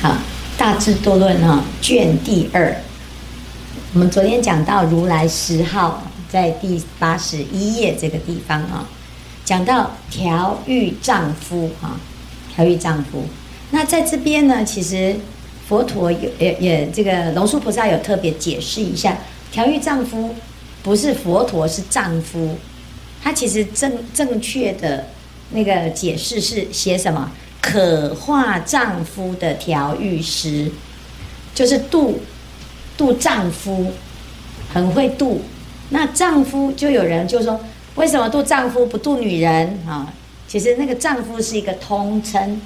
[0.00, 0.10] 好，
[0.56, 2.72] 《大智度论》哈，卷第二。
[3.92, 8.88] 我们昨天讲到如来十号，在第八十一页这个地方啊，
[9.44, 11.98] 讲到调御丈夫哈，
[12.54, 13.24] 调御丈夫。
[13.72, 15.16] 那在这边呢，其实
[15.66, 19.18] 佛陀有也也这个龙树菩萨有特别解释一下，
[19.50, 20.32] 调御丈夫
[20.80, 22.56] 不是佛陀是丈夫，
[23.20, 25.08] 他其实正正确的
[25.50, 27.32] 那个解释是写什么？
[27.70, 30.70] 可化丈夫的调御师，
[31.54, 32.18] 就是度
[32.96, 33.92] 度丈夫，
[34.72, 35.42] 很会度。
[35.90, 37.60] 那丈夫就有人就说，
[37.96, 40.10] 为什么度丈夫不度女人啊？
[40.46, 42.58] 其实那个丈夫是一个通称，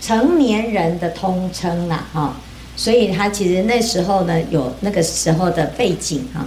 [0.00, 2.34] 成年人的通称啦，哈。
[2.76, 6.46] 所以他其实那时候呢，有那个时候的背景哈。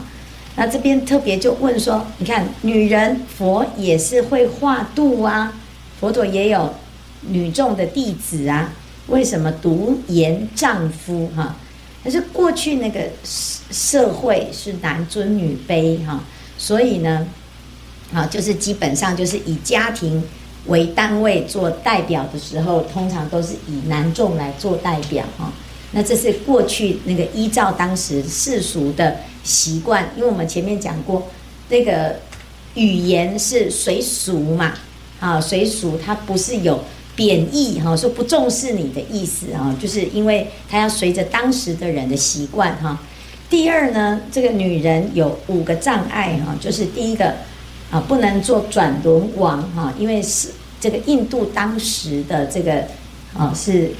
[0.55, 5.53] 那这边特别就问说，你看女人佛也是会化度啊，
[5.99, 6.73] 佛陀也有。
[7.21, 8.73] 女众的弟子啊，
[9.07, 11.55] 为什么独言丈夫哈？
[12.01, 16.23] 可是过去那个社会是男尊女卑哈，
[16.57, 17.27] 所以呢，
[18.13, 20.23] 啊，就是基本上就是以家庭
[20.67, 25.51] 为单位做代表的时候，通常都是以男众来做代表哈。
[25.91, 31.27] 那这是过去那个依照当时世俗的习惯，因为我们前面讲过，
[31.67, 32.17] 那个
[32.75, 34.73] 语言是随俗嘛，
[35.19, 36.81] 啊，随俗它不是有。
[37.19, 42.97] 贬义哈，说不重视你的意思啊，就是因为他要随着当时的人的习惯哈。
[43.49, 47.33] 第二呢，这个女人有五个障碍哈，就是第一个
[47.91, 50.47] 啊，不能做转轮王哈，因为是
[50.79, 52.85] 这个印度当时的这个
[53.37, 53.91] 啊是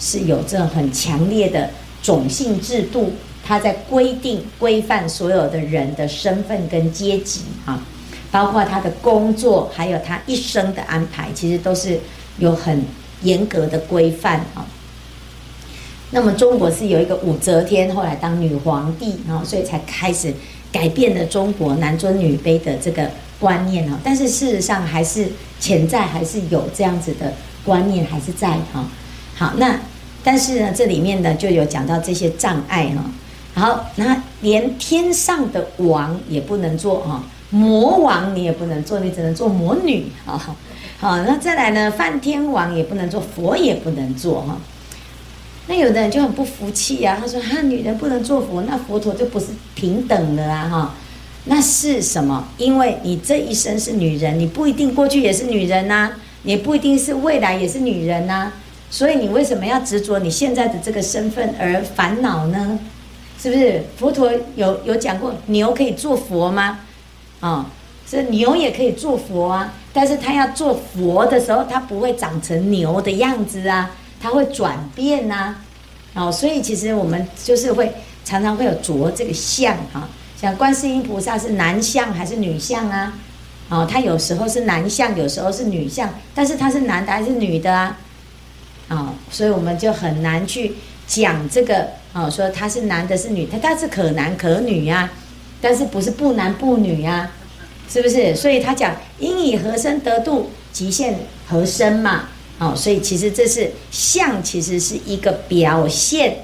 [0.00, 1.70] 是有这种很强烈的
[2.02, 3.12] 种姓制度，
[3.44, 7.80] 它在规定规范所有的人的身份跟阶级哈，
[8.32, 12.00] 包括他的工作，还有他一生的安排，其实都是。
[12.38, 12.84] 有很
[13.22, 14.66] 严格的规范啊。
[16.10, 20.32] 那么中国是有一个武则天，后来当女皇帝啊，所以才开始
[20.70, 23.10] 改变了中国男尊女卑的这个
[23.40, 23.98] 观念啊。
[24.04, 27.32] 但是事实上还是潜在还是有这样子的
[27.64, 28.88] 观念还是在哈。
[29.34, 29.80] 好，那
[30.22, 33.04] 但是呢，这里面呢就有讲到这些障碍哈。
[33.60, 40.56] 好，那连天上的王也不能做哈，魔王你也不能做，你只能做魔女啊。
[40.98, 41.90] 好，那再来呢？
[41.90, 44.56] 梵天王也不能做，佛也不能做哈。
[45.68, 50.68] 那有的人就很不服气啊，他说：“哈，女人不能做佛，那佛陀就不是平等的啊？
[50.70, 50.94] 哈，
[51.44, 52.48] 那是什么？
[52.56, 56.12] 因为你这一生是女人，你不一定过去也是女人呐，
[56.44, 58.52] 也不一定是未来也是女人呐。
[58.88, 62.78] 所以你为什么要执着你现在的这个身份而烦恼呢？
[63.38, 63.82] 是不是？
[63.98, 66.78] 佛陀有有讲过，牛可以做佛吗？
[67.40, 67.70] 啊？
[68.08, 73.90] 是牛也可以做佛啊，但是他要做佛的时候，他不会长成牛的样子啊，
[74.20, 75.56] 他会转变呐，
[76.14, 77.92] 哦，所以其实我们就是会
[78.24, 80.08] 常常会有着这个相哈，
[80.40, 83.12] 像观世音菩萨是男相还是女相啊？
[83.68, 87.98] 哦，他有时候是男相，有时候是女相，但是他是男的还是女的啊？
[88.88, 90.76] 哦，所以我们就很难去
[91.08, 95.10] 讲这个哦，说他是男的是女，他他是可男可女呀，
[95.60, 97.28] 但是不是不男不女呀？
[97.88, 98.34] 是不是？
[98.34, 102.28] 所以他讲应以何身得度，极限何身嘛。
[102.58, 106.38] 哦，所以其实这是相，其实是一个表现，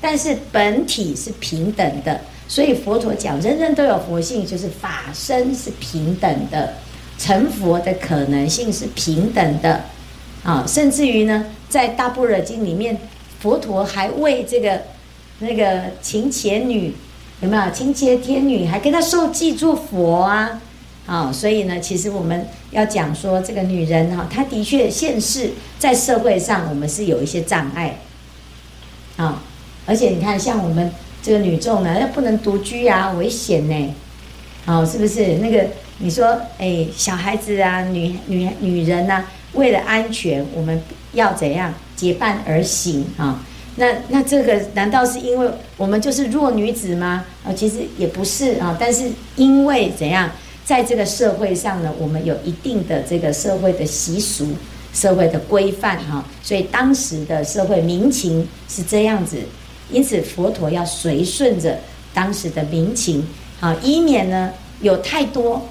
[0.00, 2.20] 但是本体是平等的。
[2.48, 6.74] 所以佛陀讲，人人都有佛性，就是法身是平等的，
[7.18, 9.84] 成佛的可能性是平等的。
[10.42, 12.98] 啊，甚至于呢，在大般若经里面，
[13.40, 14.82] 佛陀还为这个
[15.38, 16.94] 那个勤伽女
[17.42, 20.60] 有没有勤伽天女，还跟他受记做佛啊。
[21.04, 27.98] 啊、所以呢，其实我们要讲说，这个女人哈，她的确现世在社会上，我们是有一些障碍。
[29.16, 29.42] 啊、
[29.84, 30.90] 而且你看，像我们
[31.20, 33.94] 这个女众呢，要不能独居啊，危险呢。
[34.64, 35.38] 好、是不是？
[35.38, 35.66] 那个
[35.98, 39.24] 你说，哎，小孩子啊，女女女人呐、
[39.54, 40.80] 为了安全，我们
[41.12, 43.44] 要怎样结伴而行啊、
[43.76, 47.24] 那那这个难道是因为我们就是弱女子吗？
[47.44, 50.30] 啊、其实也不是啊、但是因为怎样？
[50.64, 54.46] 在这个社会上呢，我们有一定的这个社会的习俗、
[54.94, 59.38] 社会的规范哈，所以当时的社会民情是这样子，
[59.90, 61.78] 因此佛陀要随顺着
[62.14, 63.26] 当时的民情，
[63.60, 65.68] 啊，以免呢有太多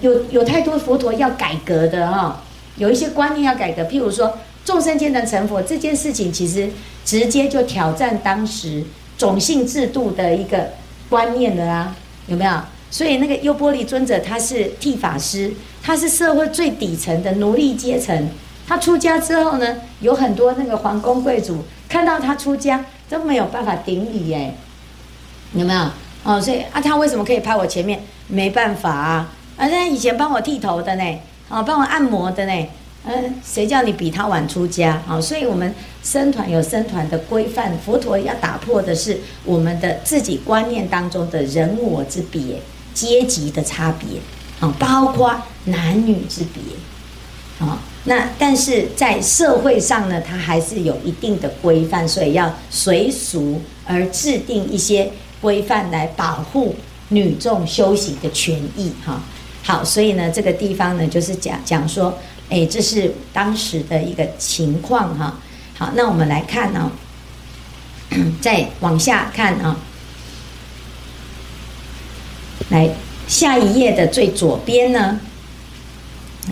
[0.00, 2.42] 有有太多佛陀要改革的哈，
[2.76, 6.68] 有一些观念要改革，譬如说众生皆能成佛这件事情，其实
[7.04, 8.84] 直接就挑战当时
[9.16, 10.72] 种姓制度的一个
[11.08, 11.96] 观念了啊，
[12.26, 12.52] 有没有？
[12.90, 15.52] 所以那个优波离尊者他是剃发师，
[15.82, 18.28] 他是社会最底层的奴隶阶层。
[18.68, 24.54] 他出家之后呢，有很多那个皇宫贵族看到他出家都没有办法顶礼哎，
[25.54, 25.90] 有没有？
[26.24, 28.00] 哦，所以啊，他为什么可以拍我前面？
[28.26, 31.18] 没办法啊，啊，他以前帮我剃头的呢，
[31.48, 32.66] 啊，帮我按摩的呢，
[33.04, 35.20] 嗯，谁叫你比他晚出家啊？
[35.20, 35.72] 所以我们
[36.02, 42.60] 僧团有僧团的规范，佛陀要打破的是我们的自己观念当中的人我之别、
[42.96, 44.18] 阶级的差别
[44.60, 45.32] 啊，包括
[45.66, 46.62] 男女之别
[47.64, 47.78] 啊。
[48.04, 56.74] 那但是在社会上呢，它还是有一定的规范，所以要随俗而制定一些规范来保护。
[57.08, 59.20] 女众修行的权益，哈，
[59.62, 62.18] 好，所以呢，这个地方呢，就是讲讲说，
[62.50, 65.38] 哎，这是当时的一个情况，哈，
[65.78, 66.90] 好，那我们来看呢，
[68.40, 69.76] 再往下看啊，
[72.70, 72.88] 来
[73.26, 75.20] 下一页的最左边呢，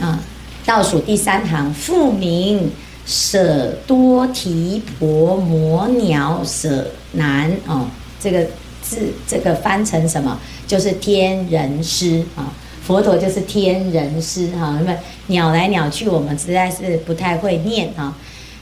[0.00, 0.22] 啊，
[0.64, 2.70] 倒数第三行，复名
[3.06, 7.86] 舍多提婆摩鸟舍难，哦，
[8.20, 8.46] 这个。
[8.86, 10.38] 字这个翻成什么？
[10.66, 12.52] 就是天人师啊，
[12.86, 14.78] 佛陀就是天人师哈。
[14.78, 14.94] 那么
[15.28, 18.14] 鸟来鸟去，我们实在是不太会念啊。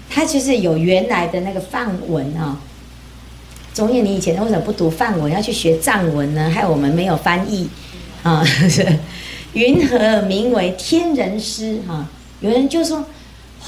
[0.09, 2.57] 它就是有原来的那个梵文啊。
[3.75, 6.51] 中叶，你以前为什么不读梵文，要去学藏文呢？
[6.51, 7.69] 害我们没有翻译
[8.23, 8.45] 啊。
[9.55, 12.07] 云何名为天人师哈？
[12.41, 13.05] 有人就说：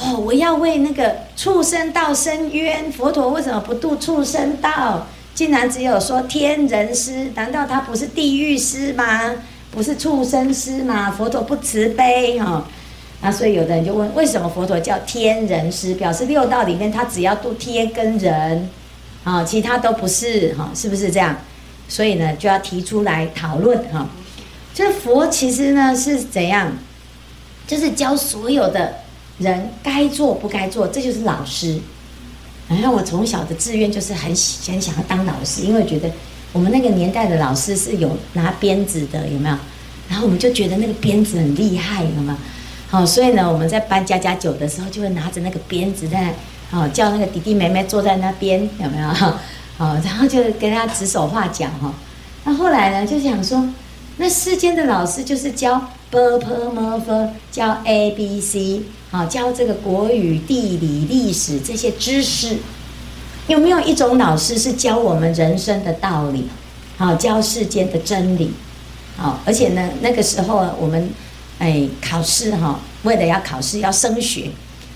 [0.00, 5.06] 哦，我要为那个畜生道伸冤，佛陀为什么不度畜生道？
[5.34, 9.32] 竟然只有说天人师，难道他不是地狱师吗？
[9.70, 11.10] 不是畜生师吗？
[11.10, 12.66] 佛陀不慈悲哈？
[13.20, 15.94] 啊，所以有的人就问，为什么佛陀叫天人师？
[15.94, 18.68] 表示六道里面他只要度天跟人，
[19.24, 20.70] 啊，其他都不是哈？
[20.74, 21.36] 是不是这样？
[21.88, 24.08] 所以呢，就要提出来讨论哈。
[24.72, 26.72] 这佛其实呢是怎样？
[27.66, 28.94] 就是教所有的
[29.38, 31.78] 人该做不该做，这就是老师。
[32.68, 36.10] 然后我从小的志愿就是很很想要当老师，因为觉得
[36.52, 39.56] 我们那个年代的老师是有拿鞭子的，有没有？
[40.08, 42.38] 然后我们就觉得那个鞭子很厉害，有没有？
[42.90, 46.34] 好，所以呢，我们在搬家家酒的时候，就会拿着那个鞭子在，
[46.72, 49.08] 哦，叫那个弟弟妹妹坐在那边，有没有？
[49.78, 51.94] 哦，然后就跟他指手画脚哈、哦。
[52.44, 53.68] 那后来呢，就想说，
[54.18, 62.58] 那世间的老师就是教 b p m f，教 a b c，啊、哦，教这个国语、地理、历史这些知识。
[63.46, 66.48] 有没有一种老师是教我们人生的道理，
[66.96, 68.52] 好、哦、教世间的真理，
[69.16, 71.10] 好、哦，而且呢，那个时候我们，
[71.58, 74.50] 哎，考试哈、哦，为了要考试要升学，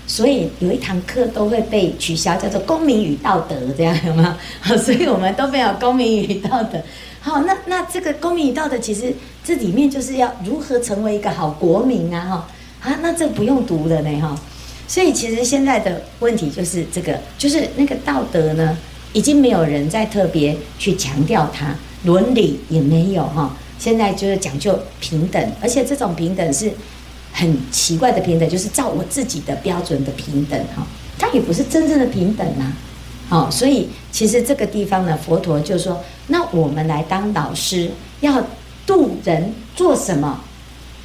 [0.09, 4.35] 所以有一堂课都会被取消，叫做公民与道德，这样有吗？
[4.59, 6.81] 好， 所以我们都没有公民与道德。
[7.21, 9.13] 好，那那这个公民与道德，其实
[9.43, 12.25] 这里面就是要如何成为一个好国民啊！
[12.81, 12.89] 哈。
[12.89, 14.35] 啊，那这不用读了呢，哈。
[14.87, 18.75] 所以其实现在的问题就是这个，就是那个道德呢，
[19.13, 23.55] 已经没有人再特别去强调它，伦理也没有哈。
[23.77, 26.71] 现在就是讲究平等，而且这种平等是
[27.39, 30.85] 很奇怪的平等，就是照我自己的标准的平等哈。
[31.17, 32.73] 它也不是真正的平等呐。
[33.29, 38.43] 好，所以其实这个地方呢，佛陀就说，那我们来当老师，要
[38.85, 40.41] 渡人做什么？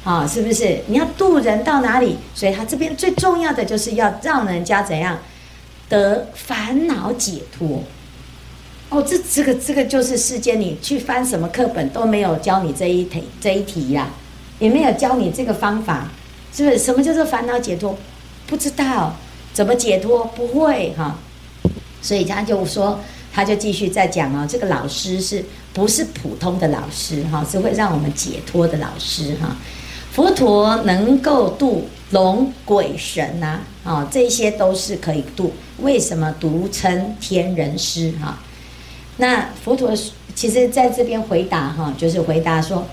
[0.03, 2.17] 啊，是不是你要渡人到哪里？
[2.33, 5.17] 所以他这边最重要的就是要让人家怎样
[5.87, 7.81] 得烦恼解脱。
[8.89, 14.09] 哦，这这个这个就是世间你去翻什么课本都没有教你这一题这一题呀，
[14.59, 16.11] 也没有教你这个方法，
[16.55, 16.79] 是不是？
[16.79, 17.97] 什么叫做烦恼解脱？
[18.47, 19.15] 不知道
[19.53, 21.19] 怎么解脱，不会哈。
[22.01, 22.99] 所以他就说，
[23.33, 25.43] 他就继续在讲哦，这个老师是
[25.73, 27.45] 不是普通的老师哈？
[27.49, 29.57] 是会让我们解脱的老师哈。
[30.11, 35.51] 佛陀能够度龙鬼神呐，啊，这些都是可以度。
[35.79, 38.39] 为什么独称天人师哈？
[39.17, 39.91] 那佛陀
[40.33, 42.85] 其实在这边回答哈，就是回答说，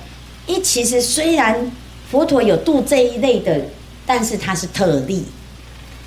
[0.47, 1.71] 一其实虽然
[2.12, 3.59] 佛陀有度这一类的，
[4.04, 5.25] 但是他是特例，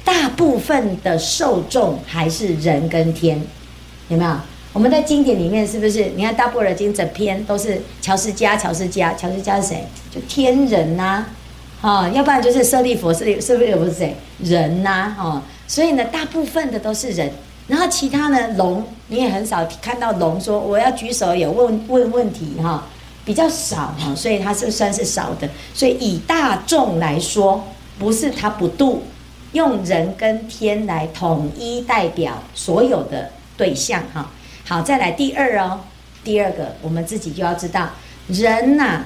[0.03, 3.41] 大部分的受众还是人跟天，
[4.09, 4.31] 有没有？
[4.71, 6.05] 我们在经典里面是不是？
[6.15, 9.83] 你看《大般若经》整篇都是憍尸迦，憍尸迦，憍尸迦是谁？
[10.13, 11.25] 就天人呐、
[11.81, 14.15] 啊，哦，要不然就是舍利弗，舍利舍利佛是谁？
[14.43, 17.31] 人呐、啊，哦，所以呢，大部分的都是人，
[17.67, 22.87] 然后其他呢，龙你也很少看到龙说我要举手有问问问题哈、
[23.25, 25.49] 比较少哈，所以它是算是少的。
[25.73, 27.65] 所以以大众来说，
[27.99, 29.03] 不是他不度，
[29.53, 34.29] 用人跟天来统一代表所有的对象哈。
[34.65, 35.81] 好，再来第二哦，
[36.23, 37.89] 第二个我们自己就要知道，
[38.27, 39.05] 人呐、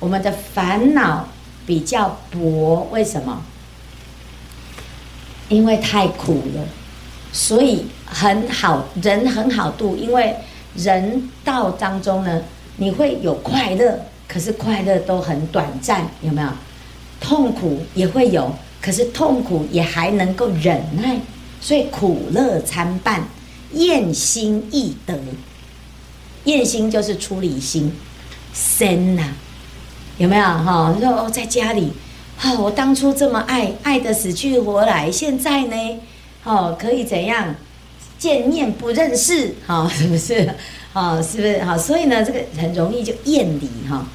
[0.00, 1.28] 我们的烦恼
[1.66, 3.42] 比较薄，为什么？
[5.48, 6.64] 因为太苦了，
[7.32, 10.34] 所以很好，人很好度，因为
[10.74, 12.42] 人道当中呢，
[12.76, 16.48] 你会有快乐，可是快乐都很短暂，有没有？
[17.20, 21.18] 痛苦也会有，可是痛苦也还能够忍耐，
[21.60, 23.26] 所以苦乐参半，
[23.72, 25.18] 厌心易得。
[26.44, 27.92] 厌心就是出离心，
[28.54, 29.32] 生呐、啊，
[30.18, 30.94] 有没有哈？
[31.00, 31.90] 说哦，在家里，
[32.36, 35.76] 哈，我当初这么爱，爱得死去活来，现在呢，
[36.44, 37.54] 哦，可以怎样？
[38.18, 40.48] 见面不认识，哈，是不是？
[40.96, 41.62] 哦，是不是？
[41.62, 44.06] 好，所以呢，这个很容易就厌离哈。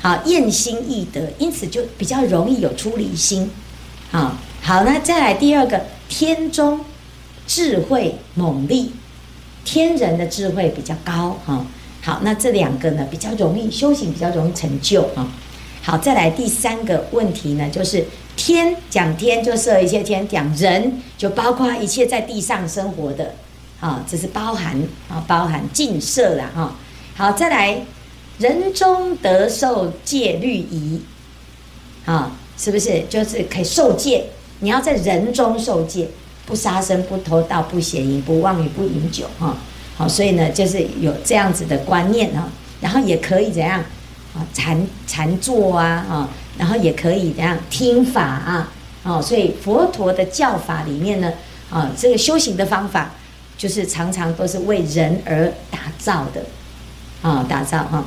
[0.00, 3.50] 好，厌心易得，因此就比较容易有出离心。
[4.12, 6.78] 好，好，那再来第二个，天中
[7.48, 8.92] 智慧猛利，
[9.64, 11.66] 天人的智慧比较高哈。
[12.02, 15.26] 好，那这两个呢，比较容易修行，比较容易成就啊。
[15.82, 23.34] 好，再来第三个问题呢，就是天讲天就设一切天，讲人就包括一切在地上生活的
[23.80, 24.76] 啊，这是包含
[25.08, 26.74] 啊，包含尽摄了哈。
[27.16, 27.82] 好，再来。
[28.38, 31.00] 人中得受戒律仪，
[32.04, 34.26] 啊，是不是就是可以受戒？
[34.60, 36.08] 你要在人中受戒，
[36.46, 39.56] 不杀生、不偷盗、不邪淫、不妄语、不饮酒，哈，
[39.96, 42.48] 好，所以呢，就是有这样子的观念啊，
[42.80, 43.80] 然后也可以怎样
[44.36, 51.32] 啊，禅禅坐啊，啊，然后也可以怎样听法啊，哦，所以佛陀的教法里面呢，
[51.70, 53.10] 啊，这个修行的方法，
[53.58, 56.40] 就是常常都是为人而打造的，
[57.20, 58.02] 啊，打造哈。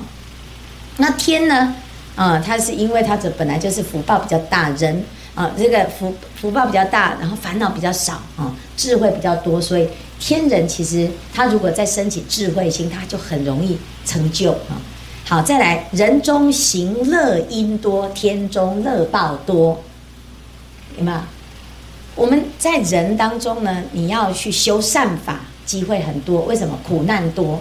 [0.98, 1.75] 那天呢？
[2.15, 5.03] 啊、呃，它是因为它这本来就是福报比较大，人
[5.34, 9.88] 啊、这个福福报比较大，然后烦恼比较少啊、智慧比较多，所以
[10.20, 14.75] 天人其实他如果再升起智慧心，他就很容易成就啊、
[15.25, 19.81] 好，再来，人中行乐因多，天中乐报多，
[20.98, 21.17] 有没有？
[22.22, 26.44] 我们在人当中呢，你要去修善法，机会很多。
[26.44, 26.78] 为什么？
[26.88, 27.60] 苦难多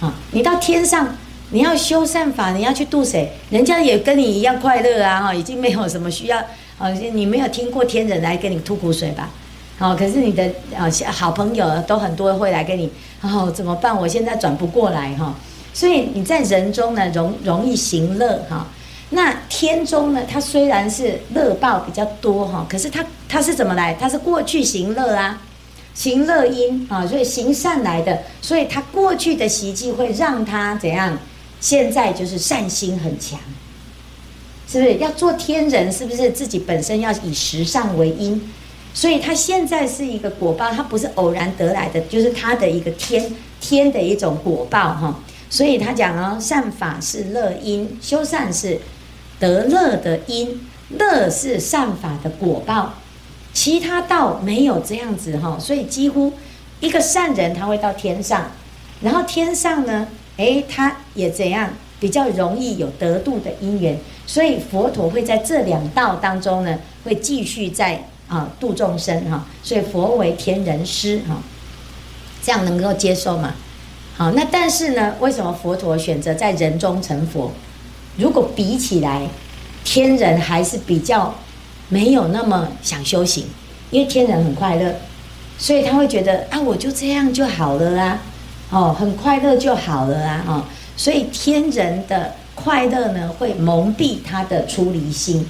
[0.00, 1.16] 啊、你到天上。
[1.52, 3.32] 你要修善法，你要去度谁？
[3.50, 5.20] 人家也跟你一样快乐啊！
[5.20, 6.38] 哈，已经没有什么需要。
[6.78, 9.30] 啊，你没有听过天人来跟你吐苦水吧？
[9.78, 10.44] 好，可是你的
[10.76, 12.90] 啊好朋友都很多会来跟你。
[13.20, 13.96] 哦，怎么办？
[13.96, 15.34] 我现在转不过来哈。
[15.72, 18.66] 所以你在人中呢，容容易行乐哈。
[19.10, 23.94] 那天中呢，它虽然是乐报比较多哈，可是它它是怎么来？
[23.94, 25.42] 它是过去行乐啊。
[25.92, 31.18] 行乐因啊，所以行善来的，所以他过去的习气会让他怎样？
[31.60, 33.38] 现在就是善心很强，
[34.66, 35.92] 是不是要做天人？
[35.92, 38.40] 是不是自己本身要以十善为因？
[38.94, 45.20] 所以他现在是一个果报，他不是偶然得来的，就是他的一个天天的一种果报哈。
[45.50, 48.78] 所以他讲哦，善法是乐因，修善是
[49.40, 52.94] 得乐的因，乐是善法的果报。
[53.52, 56.34] 其他道没有这样子哈，所以几乎
[56.78, 58.52] 一个善人他会到天上，
[59.00, 60.06] 然后天上呢？
[60.36, 71.42] 诶，他也怎样比较容易有得度的因缘，所以佛陀会在这两道当中呢，会继续在啊度众生哈，所以佛为天人师哈，
[72.42, 73.54] 这样能够接受吗？
[74.16, 77.50] 好，那但是呢，为什么佛陀选择在人中成佛？
[78.20, 79.26] 如果比起来，
[79.82, 81.34] 天人还是比较
[81.88, 83.46] 没有那么想修行，
[83.90, 84.94] 因为天人很快乐，
[85.56, 88.18] 所以他会觉得啊，我就这样就好了啦。
[88.70, 90.44] 哦，很快乐就好了啊！
[90.46, 90.64] 哦，
[90.96, 95.44] 所以天人的快乐呢，会蒙蔽他的出离心。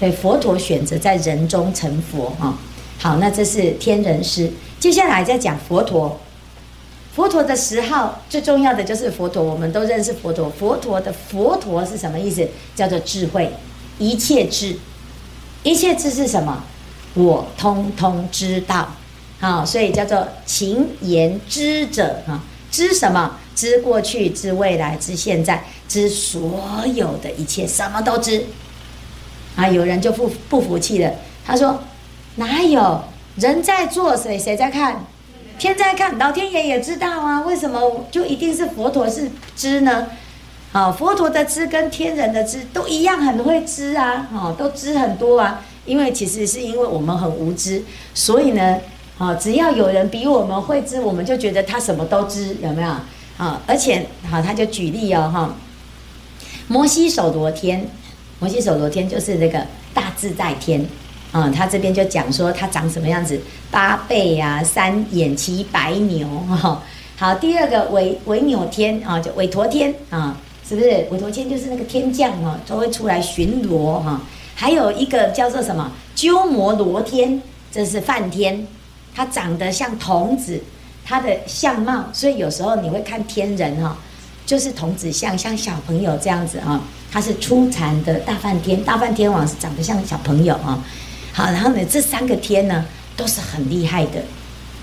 [0.00, 2.58] 对，佛陀选择在人中成佛啊。
[2.98, 4.50] 好，那这是天人师。
[4.80, 6.18] 接下来再讲佛陀。
[7.14, 10.48] 佛陀的十号最重要的就是佛陀，我们都认识佛陀。
[10.48, 12.48] 佛陀的佛陀是什么意思？
[12.74, 13.52] 叫做智慧，
[13.98, 14.76] 一切智。
[15.62, 16.62] 一切智是什么？
[17.14, 18.94] 我通通知道。
[19.40, 23.36] 好，所以叫做勤言知者啊，知什么？
[23.56, 28.46] 知过去，知未来，知现在，知所有的一切，什么都知。
[29.56, 31.12] 啊，有人就不不服气了，
[31.44, 31.80] 他说：
[32.36, 33.02] 哪有
[33.36, 35.04] 人在做，谁谁在看？
[35.60, 40.06] 天在看，老天爷也知道啊，为什么就一定是佛陀是知呢？
[40.72, 45.62] 啊，佛陀的知跟天人的知都一样，很会知啊，哦，都知很多啊。
[45.84, 48.78] 因为其实是因为我们很无知，所以呢。
[49.18, 52.88] 啊，只要有人比我们会知，我们就觉得他什么都知，有没有？
[53.36, 55.54] 啊，而且好，他就举例哦，哈，
[56.68, 57.86] 摩西手罗天，
[58.38, 60.86] 摩西手罗天就是那个大自在天，
[61.32, 66.82] 啊，他这边就讲说他长什么样子，八臂呀，三眼，骑白牛，哈，
[67.16, 70.36] 好，第二个维维纽天啊，就韦陀天啊，
[70.68, 71.06] 是不是？
[71.10, 74.20] 韦陀天就是那个天将哈，都会出来巡逻哈，
[74.54, 78.66] 还有一个叫做什么鸠摩罗天，这是梵天。
[79.12, 80.60] 他长得像童子，
[81.04, 83.96] 他的相貌，所以有时候你会看天人哈，
[84.46, 86.80] 就是童子像，像小朋友这样子啊。
[87.12, 90.82] 他是初禅的大梵天，大梵天王是长得像小朋友啊。
[91.32, 92.84] 好，然后呢，这三个天呢
[93.16, 94.22] 都是很厉害的，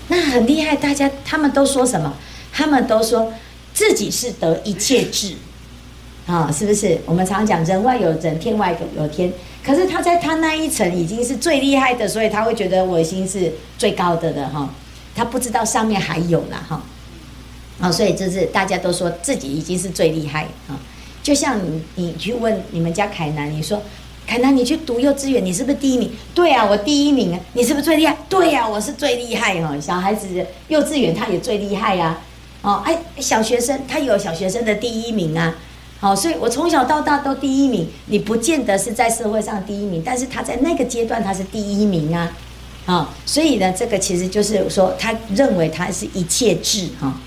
[0.08, 2.14] 那很厉害，大家他们都说什么？
[2.52, 3.32] 他们都说
[3.74, 5.34] 自己是得一切智，
[6.26, 6.98] 啊，是不是？
[7.06, 9.32] 我们常讲人外有人，天外有天。
[9.62, 14.70] 可是他在他那一层已经是最厉害的，所以他会觉得我已经是最高的了哈。
[15.14, 16.82] 他不知道上面还有了哈。
[17.78, 20.80] 啊，所以就是大家都说自己已经是最厉害啊。
[21.22, 23.82] 就像你你去问你们家凯南，你说
[24.28, 26.10] 凯南你去读幼稚园，你是不是第一名？
[26.34, 27.40] 对啊，我第一名啊。
[27.54, 28.14] 你是不是最厉害？
[28.28, 29.74] 对呀，我是最厉害哈。
[29.80, 30.28] 小孩子
[30.68, 32.18] 幼稚园他也最厉害呀。
[32.60, 35.56] 哦，哎，小学生他有小学生的第一名啊。
[35.98, 37.88] 好，所以我从小到大都第一名。
[38.08, 42.30] 你不见得是在社会上第一名，但是他在那个阶段他是第一名啊。
[42.84, 47.18] 啊，所以呢，这个其实就是说，他认为他是一切智哈。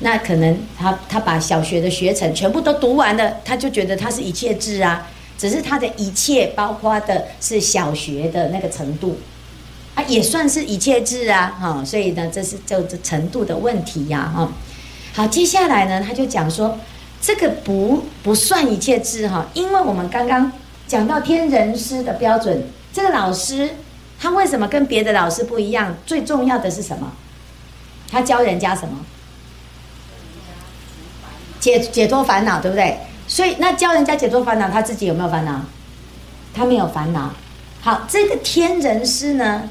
[0.00, 5.06] 那可能他他把小学的学程全部都读完了，他就觉得他是一切智啊。
[5.40, 9.18] 只是他的一切包括的是小学的那个程度，
[9.94, 11.56] 啊，也算是一切智啊。
[11.58, 14.30] 哈，所以呢，这是就这程度的问题呀。
[14.36, 14.52] 哈，
[15.14, 16.78] 好，接下来呢，他就讲说。
[17.22, 20.50] 这个不不算一切智哈，因为我们刚刚
[20.88, 23.76] 讲到天人师的标准，这个老师
[24.18, 25.94] 他为什么跟别的老师不一样？
[26.06, 27.12] 最重要的是什么？
[28.10, 29.04] 他教人家什么？
[31.60, 32.96] 解解脱烦恼，对不对？
[33.30, 35.60] 所以那教人家解脱烦恼，他自己有没有烦恼？
[36.52, 37.30] 他没有烦恼。
[37.80, 39.68] 好，这个天人师呢？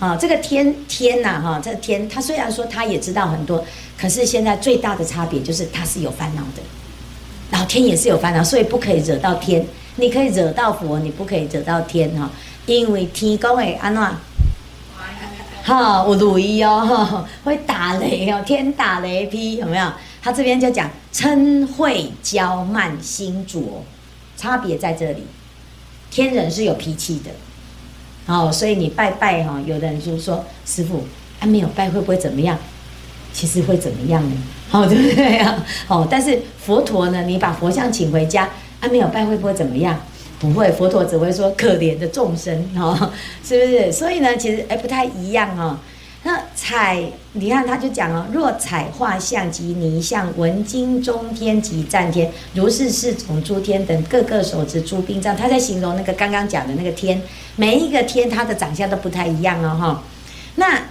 [0.00, 3.64] 啊，这个天天呐，哈，这个天他虽然说他也知道很多，
[3.96, 6.62] 可是现在最大的差别就是他是有烦恼的。
[7.52, 9.64] 老天也是有烦恼，所以不可以惹到天。
[9.94, 12.28] 你可以惹到佛，你不可以惹到天哈。
[12.66, 14.02] 因为天公会安怎？
[15.62, 19.86] 哈，有雷哦，会打雷哦，天打雷劈有没有？
[20.26, 23.84] 他这边就讲嗔恚骄慢心浊，
[24.36, 25.22] 差别在这里。
[26.10, 27.30] 天人是有脾气的，
[28.26, 31.04] 哦，所以你拜拜哈，有的人就说师父，
[31.38, 32.58] 还没有拜会不会怎么样？
[33.32, 34.36] 其实会怎么样呢？
[34.68, 35.64] 好， 对不对啊？
[35.86, 37.22] 好，但是佛陀呢？
[37.22, 39.96] 你把佛像请回家，啊，没有拜会不会怎么样？
[40.40, 43.12] 不会，佛陀只会说可怜的众生，哈，
[43.46, 43.92] 是不是？
[43.92, 45.78] 所以呢，其实哎，不太一样哦。
[46.26, 55.36] 那彩，你看他就讲哦，若彩画像及泥像，闻经中天及战天，如是四种诸天等，各个手持诸兵杖。
[55.36, 57.22] 他在形容那个刚刚讲的那个天，
[57.54, 60.02] 每一个天他的长相都不太一样哦，哈。
[60.56, 60.86] 那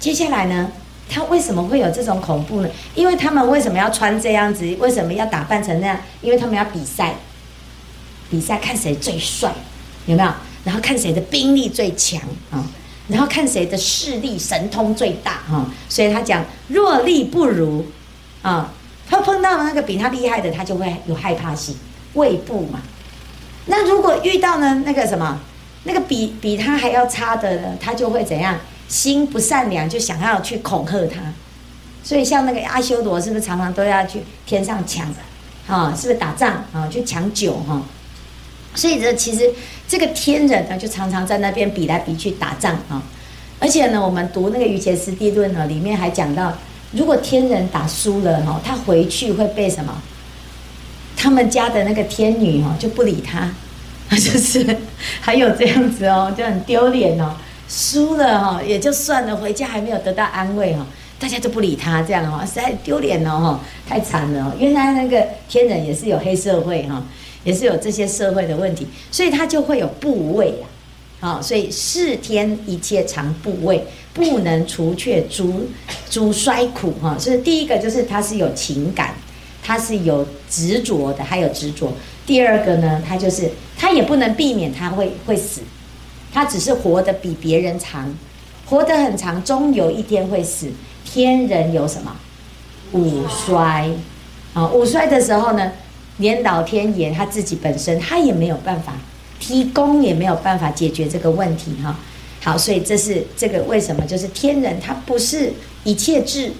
[0.00, 0.72] 接下来呢？
[1.10, 2.70] 他为什么会有这种恐怖呢？
[2.94, 4.74] 因为他们为什么要穿这样子？
[4.80, 6.00] 为什么要打扮成那样？
[6.22, 7.14] 因为他们要比赛，
[8.30, 9.52] 比赛看谁最帅，
[10.06, 10.30] 有没有？
[10.64, 12.18] 然后看谁的兵力最强
[12.50, 12.64] 啊，
[13.08, 15.66] 然后看谁的势力神通最大哈。
[15.88, 17.84] 所以他讲若力不如
[18.42, 18.72] 啊，
[19.08, 21.76] 他碰到那个比他厉害的，他就会有害怕心，
[22.14, 22.80] 畏怖嘛。
[23.66, 25.40] 那如果遇到呢那个什么，
[25.84, 28.56] 那个比比他还要差的呢，他就会怎样？
[28.88, 31.20] 心不善良，就想要去恐吓他，
[32.02, 35.06] 所以像那个阿修罗，是不是常常都要去天上抢？
[35.66, 36.88] 啊，是不是打仗啊？
[36.90, 37.82] 去抢酒哈？
[38.78, 39.50] 所以呢其实
[39.88, 43.02] 这个天人呢，就常常在那边比来比去打仗啊。
[43.58, 46.56] 而且呢，我们读那个《瑜伽师地论》呢，里面还讲到，
[46.92, 50.00] 如果天人打输了哈，他回去会被什么？
[51.16, 53.52] 他们家的那个天女哈就不理他，
[54.10, 54.64] 就是
[55.20, 57.34] 还有这样子哦，就很丢脸哦。
[57.68, 60.86] 输了哈也就算了，回家还没有得到安慰哈，
[61.18, 64.54] 大家都不理他这样哦，实在丢脸了哈，太惨了。
[64.56, 67.02] 原来那个天人也是有黑社会哈，
[67.48, 70.68] 也是有这些社会的问题，所以他就会有部位啊。
[71.20, 75.66] 好，所以四天一切常部位，不能除却诸
[76.10, 77.16] 诸衰苦哈。
[77.18, 79.14] 所以第一个就是他是有情感，
[79.62, 81.94] 他是有执着的，还有执着。
[82.26, 85.62] 第二个呢，他就是他也不能避免他会会死。
[86.30, 88.14] 他只是活得比别人长，
[88.66, 90.68] 活得很长，终有一天会死。
[91.06, 92.14] 天人有什么？
[92.92, 93.90] 五衰
[94.52, 94.68] 啊！
[94.68, 95.72] 五衰的时候呢，
[96.18, 98.92] 连老天爷他自己本身他也没有办法
[99.40, 101.98] 提供，也没有办法解决这个问题哈。
[102.42, 104.04] 好，所以这是这个为什么？
[104.06, 105.52] 就是天人他不是
[105.84, 106.52] 一切智，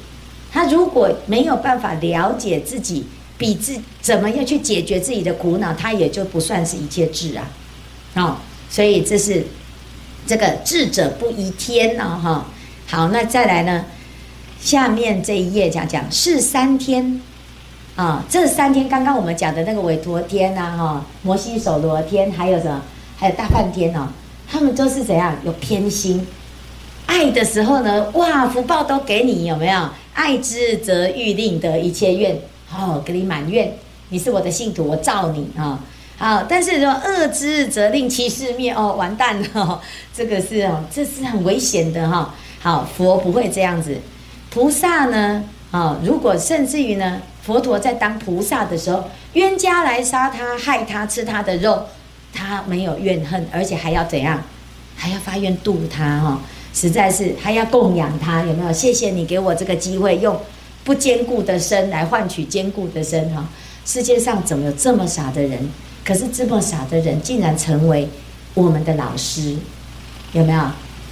[0.50, 7.48] 他如果没有办法了解自己，比自怎么样去解决自己的苦恼，他也就不算是一切智啊。
[8.14, 9.44] 好，所以这是。
[10.26, 12.46] 这个智者不疑天呢，哈，
[12.86, 13.86] 好，那再来呢？
[14.60, 17.22] 下面这一页讲讲是三天
[17.98, 22.80] 啊，这三天刚刚我们讲的那个韦陀天呐，哈，摩西首罗天，还有什么？
[23.16, 24.06] 还有大梵天哦，
[24.48, 25.34] 他们都是怎样？
[25.42, 26.24] 有偏心，
[27.06, 29.88] 爱的时候呢，哇，福报都给你，有没有？
[30.14, 32.40] 爱之则欲令得一切愿，
[32.72, 33.74] 哦，给你满愿，
[34.10, 35.80] 你是我的信徒，我罩你啊。
[36.18, 39.80] 好，但是说恶之则令其事灭哦，完蛋了，
[40.14, 42.32] 这个是哦，这是很危险的哈。
[42.60, 43.98] 好，佛不会这样子，
[44.50, 51.86] 菩萨呢，啊，如果甚至于呢，佛陀在当菩萨的时候，冤家来杀他，害他吃他的肉，
[52.30, 54.42] 他没有怨恨，而且还要怎样？
[54.94, 56.42] 还要发愿度他哈，
[56.74, 58.70] 实在是还要供养他，有没有？
[58.70, 60.38] 谢谢你给我这个机会，用
[60.84, 63.48] 不坚固的身来换取坚固的身哈。
[63.86, 65.70] 世界上怎么有这么傻的人？
[66.04, 68.06] 可是这么傻的人，竟然成为
[68.52, 69.56] 我们的老师，
[70.32, 70.62] 有没有？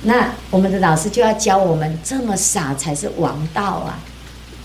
[0.03, 3.99] 那我们的老师就要教我们，这么傻才是王道啊！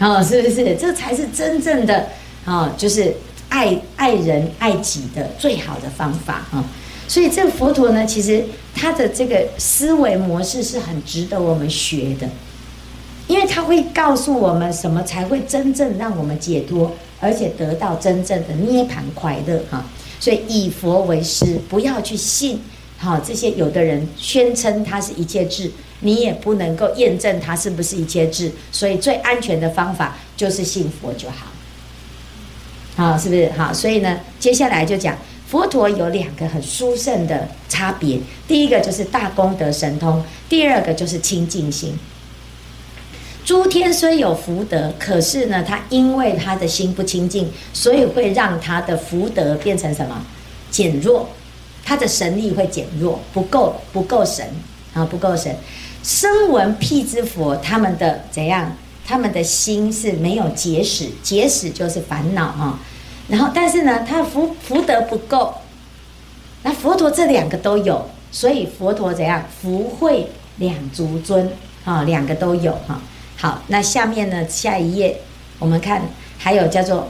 [0.02, 0.76] 哦，是不是？
[0.76, 2.08] 这才是真正的
[2.44, 3.14] 哦，就是
[3.50, 6.66] 爱爱人爱己的最好的方法啊！
[7.08, 12.28] 所以这个佛陀呢，其实他的这个思维模式是很值得我们学的，
[13.28, 19.86] 因为他会告诉我们什么才会真正让我们解脱，而且得到真正的涅槃快乐哈。
[20.20, 22.60] 所以以佛为师，不要去信，
[22.98, 25.70] 好这些有的人宣称他是一切智，
[26.02, 28.52] 你也不能够验证他是不是一切智。
[28.72, 31.48] 所以最安全的方法就是信佛就好，
[32.96, 33.50] 好是不是？
[33.58, 41.98] 好，所以呢，接下来就讲佛陀有两个很殊胜的差别，第一个就是大功德神通，第二个就是清净心。
[43.44, 50.24] 诸天虽有福德，可是呢，他因为他的心不清净，所以会让他的福德变成什么？
[50.70, 51.28] 减弱，
[51.84, 54.48] 他的神力会减弱，不够不够神
[54.94, 55.54] 啊，不够神。
[56.04, 58.76] 声闻辟支佛他们的怎样？
[59.06, 62.80] 他们的心是没有结使，结使就是烦恼哈。
[63.28, 65.54] 然后，但是呢，他福福德不够。
[66.64, 69.44] 那佛陀这两个都有，所以佛陀怎样？
[69.62, 71.52] 福慧两足尊
[71.84, 73.02] 啊，两个都有哈。
[73.36, 74.48] 好，那下面呢？
[74.48, 75.20] 下一页，
[75.60, 76.04] 我们看
[76.38, 77.08] 还有叫做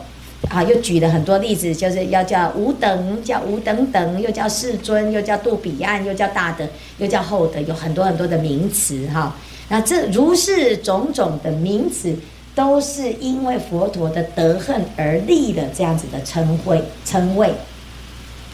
[0.49, 9.35] 啊，又举了很多例子，就是要叫五等，叫五等等，又叫世尊，又叫度彼岸，又叫大德，又叫厚德，有很多很多的名词哈。
[9.69, 12.13] 那这如是种种的名词，
[12.53, 17.53] 都是因为佛陀的德恨而立的这样子的称谓称谓。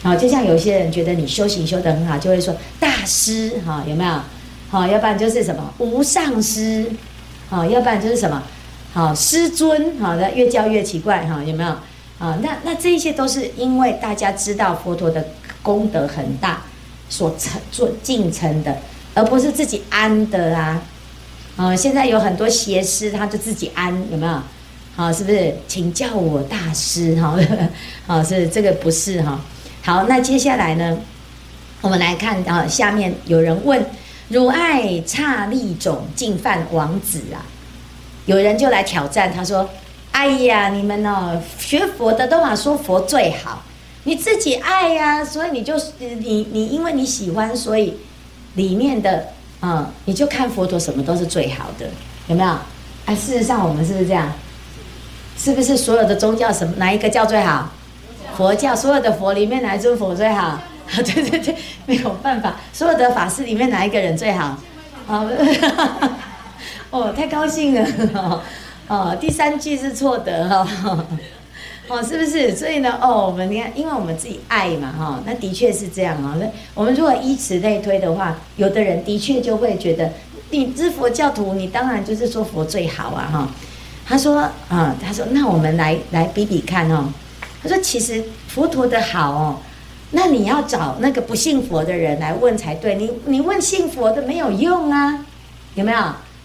[0.02, 4.20] 好，就像有些人觉得你修行修得很好，就会说大师哈，有没有？
[4.70, 6.84] 好，要不然就是什么无上师。
[7.48, 8.40] 好，要不然就是什么？
[8.92, 11.70] 好，师尊，好的，越叫越奇怪，哈，有没有？
[12.18, 15.24] 啊，那那这些都是因为大家知道佛陀的
[15.62, 16.62] 功德很大，
[17.08, 18.78] 所成做敬称的，
[19.14, 20.82] 而不是自己安的啊。
[21.56, 24.42] 啊，现在有很多邪师，他就自己安，有没有？
[24.96, 25.54] 好，是不是？
[25.68, 27.38] 请叫我大师，哈，
[28.06, 29.40] 好， 是这个不是哈。
[29.82, 30.98] 好，那接下来呢，
[31.82, 33.84] 我们来看啊，下面有人问。
[34.30, 37.40] 汝爱刹利种尽犯王子啊！
[38.28, 39.66] 有人就来挑战，他说
[40.12, 43.62] ：“哎呀，你们哦，学佛的都嘛说佛最好，
[44.04, 47.96] 你自己爱呀、所以你就你你因为你喜欢，所以
[48.54, 49.28] 里面的
[49.60, 51.86] 啊、嗯，你就看佛陀什么都是最好的，
[52.26, 52.54] 有没有？
[53.06, 54.30] 哎，事实上我们是不是这样？
[55.38, 57.70] 是不是所有的宗教什么哪一个教最好？
[58.36, 60.60] 佛教所有的佛里面哪尊佛最好？”，
[60.94, 62.56] 对对对，没有办法。
[62.74, 64.58] 所有的法师里面哪一个人最好？
[65.06, 65.26] 哦，
[66.90, 68.42] 哦，太高兴了。
[68.88, 70.66] 哦，第三句是错的哈。
[71.88, 72.54] 哦，是不是？
[72.54, 76.36] 所以呢，哦，我们你看，因为我们自己爱嘛，哈，那的确是这样啊。
[76.38, 80.12] 那我们如果依此类推的话，有的人的确就会觉得，
[80.50, 83.48] 你是佛教徒，你当然就是说佛最好啊，哈。
[84.06, 87.12] 他说啊，他说，那我们来来比比看哦。
[87.62, 89.56] 他说，其实佛陀的好哦。
[90.10, 95.24] 那你要找那个不信佛的人来问才对，你你问信佛的没有用啊，
[95.74, 95.98] 有没有？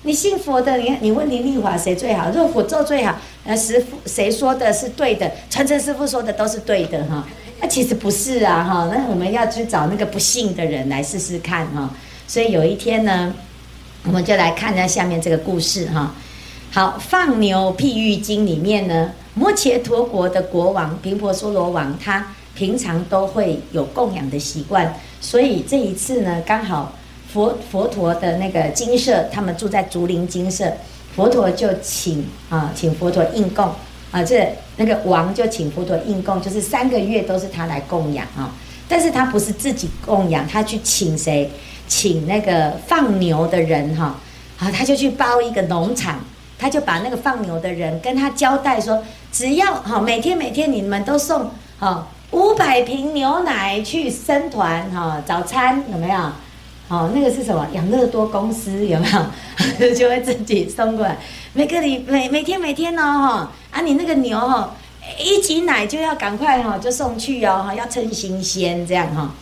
[0.03, 2.29] 你信佛的，你看你问林丽华谁最好？
[2.31, 5.31] 若佛咒最好，呃，师傅谁说的是对的？
[5.49, 7.27] 传承师傅说的都是对的哈。
[7.61, 8.91] 那其实不是啊哈。
[8.93, 11.89] 那我们要去找那个不信的人来试试看哈。
[12.27, 13.33] 所以有一天呢，
[14.05, 16.13] 我们就来看一下下面这个故事哈。
[16.71, 22.27] 好，放牛譬喻经里面呢，摩羯陀国的国王频婆娑罗王他。
[22.55, 26.93] 平常都会有供养的习惯，所以这一次呢，刚好
[27.33, 30.71] 佛佛陀的那个金舍，他们住在竹林金舍，
[31.15, 33.65] 佛陀就请啊，请佛陀应供
[34.11, 38.53] 啊，这那个王就请佛陀应供，就是三个月都是他来供养啊，
[38.87, 41.49] 但是他不是自己供养，他去请谁？
[41.87, 44.15] 请那个放牛的人哈，
[44.59, 46.19] 啊，他就去包一个农场，
[46.59, 52.07] 他就把那个放牛的人跟他交代说，只要哈，每天每天你们都送哈。
[52.31, 56.19] 五百瓶牛奶去僧团哈，早餐有没有？
[56.89, 57.65] 哦，那个是什么？
[57.73, 59.07] 养乐多公司有没
[59.79, 59.89] 有？
[59.95, 61.17] 就会自己送过来。
[61.53, 64.71] 每个礼每每天每天哦，哈啊，你那个牛哦，
[65.17, 69.33] 一挤奶就要赶快哈，就送去哦，哈，要趁新鲜这样哈。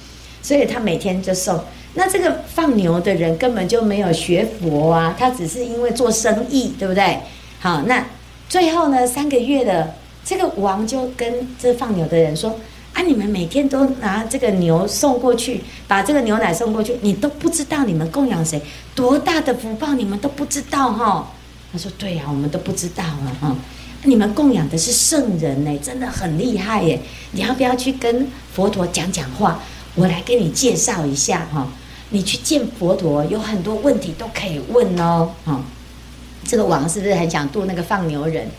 [0.42, 1.60] 所以他每天就送。
[1.96, 7.20] 那这个放牛的人根本就没有学佛啊，他只是因为做生意，对不对？
[7.60, 8.06] 好，那
[8.48, 12.56] 最后呢，三个月的这个王就跟这放牛的人说。
[12.94, 13.02] 啊！
[13.02, 18.62] 你们每天都拿这个牛送过去，把这个牛奶送过去，你都不知道你们供养谁，
[18.94, 21.32] 多大的福报，你们都不知道哈。
[21.72, 23.56] 他说：“对呀，我们都不知道啊哈。
[24.04, 27.00] 你们供养的是圣人呢，真的很厉害耶！
[27.32, 29.60] 你要不要去跟佛陀讲讲话？
[29.96, 31.68] 我来给你介绍一下哈。
[32.10, 35.30] 你去见佛陀，有很多问题都可以问哦。
[35.46, 35.62] 哈，
[36.46, 38.50] 这个王是不是很想度那个放牛人？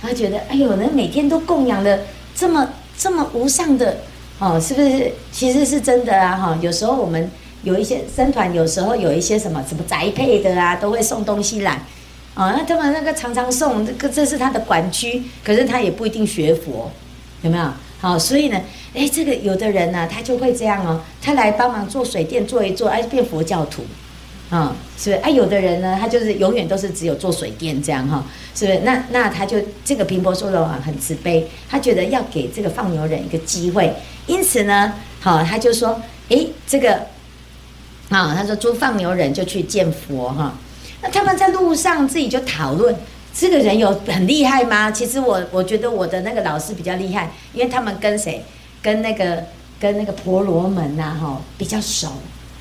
[0.00, 2.00] 他觉得，哎呦，人每天都供养的
[2.34, 2.66] 这么。”
[3.02, 3.98] 这么无上的
[4.38, 5.10] 哦，是不是？
[5.32, 6.36] 其实是真的啊！
[6.36, 7.28] 哈，有时候我们
[7.64, 11.72] 有一些僧团，有时候有一些什么什么宅配的啊，都会送东西来
[12.34, 12.54] 啊。
[12.56, 16.92] 那他们那个常常送，这个这是他的管区，可是他也不一定学佛，
[17.42, 17.64] 有没有？
[18.00, 18.60] 好，所以呢，
[18.94, 23.82] 哎，这个有的人呢、他就会这样哦，他来帮忙做水电做一做，哎，变佛教徒。
[24.52, 25.22] 啊、是不是？
[25.22, 28.22] 啊，有的人呢，他就是永远都是只有做水电这样哈，
[28.54, 28.80] 是不是？
[28.80, 33.94] 那那他就这个频婆说的话很慈悲，他觉得要给这个放牛人一个机会，
[34.26, 36.94] 因此呢，好，他就说，诶，这个，
[38.10, 40.52] 啊，他说租放牛人就去见佛哈，
[41.00, 42.94] 那他们在路上自己就讨论，
[43.34, 44.90] 这个人有很厉害吗？
[44.90, 48.44] 其实我我觉得我的那个老师比较厉害，因为他们跟谁？
[48.82, 49.44] 跟那个
[49.80, 52.08] 跟那个婆罗门呐哈比较熟。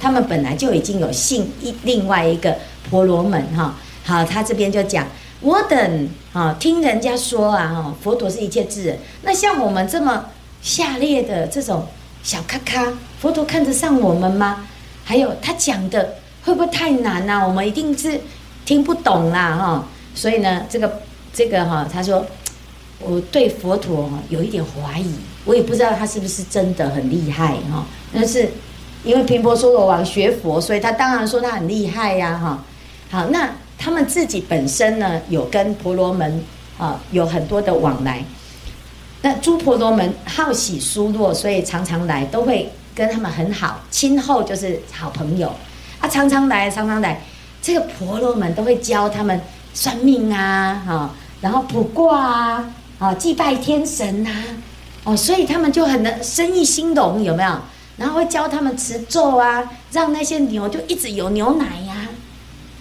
[0.01, 2.57] 他们本来就已经有信一另外一个
[2.89, 5.05] 婆罗门哈，好，他这边就讲，
[5.41, 10.25] 我等啊听人家说啊哈，佛陀是一切智人，那像我们这么
[10.63, 11.85] 下劣的这种
[12.23, 14.65] 小咖咖，佛陀看得上我们吗？
[15.05, 17.45] 还有他讲的会不会太难呐？
[17.47, 18.19] 我们一定是
[18.65, 22.25] 听不懂啦哈，所以呢，这个这个哈，他说
[22.97, 25.13] 我对佛陀有一点怀疑，
[25.45, 28.49] 我也不知道他是不是真的很厉害哈，但是。
[29.03, 32.63] 因为频婆娑罗王学佛，所以他当然说他很厉害呀，哈。
[33.09, 36.43] 好，那他们自己本身呢，有跟婆罗门
[36.77, 38.23] 啊有很多的往来。
[39.23, 45.51] 那诸婆罗门好喜疏落，所以常常来，都会跟他们很好，亲厚就是好朋友。
[45.99, 47.21] 啊，常常来，常常来，
[47.61, 49.39] 这个婆罗门都会教他们
[49.73, 51.09] 算命啊，哈，
[51.41, 54.31] 然后卜卦啊，啊，祭拜天神啊，
[55.03, 57.51] 哦，所以他们就很能生意兴隆，有没有？
[57.97, 62.07] 然后会教他们持咒啊，让那些牛就一直有牛奶呀，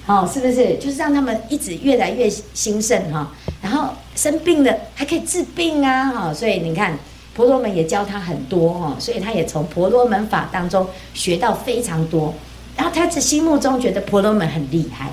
[0.07, 0.77] 哦，是不是？
[0.77, 3.31] 就是让他们一直越来越兴盛哈。
[3.61, 6.33] 然后生病了还可以治病啊，哈。
[6.33, 6.99] 所以你看，
[7.35, 12.33] 婆罗门也教他很多哈，所以他也从婆罗门法当中学到非常多。
[12.77, 15.11] 然后他在心目中觉得婆罗门很厉害。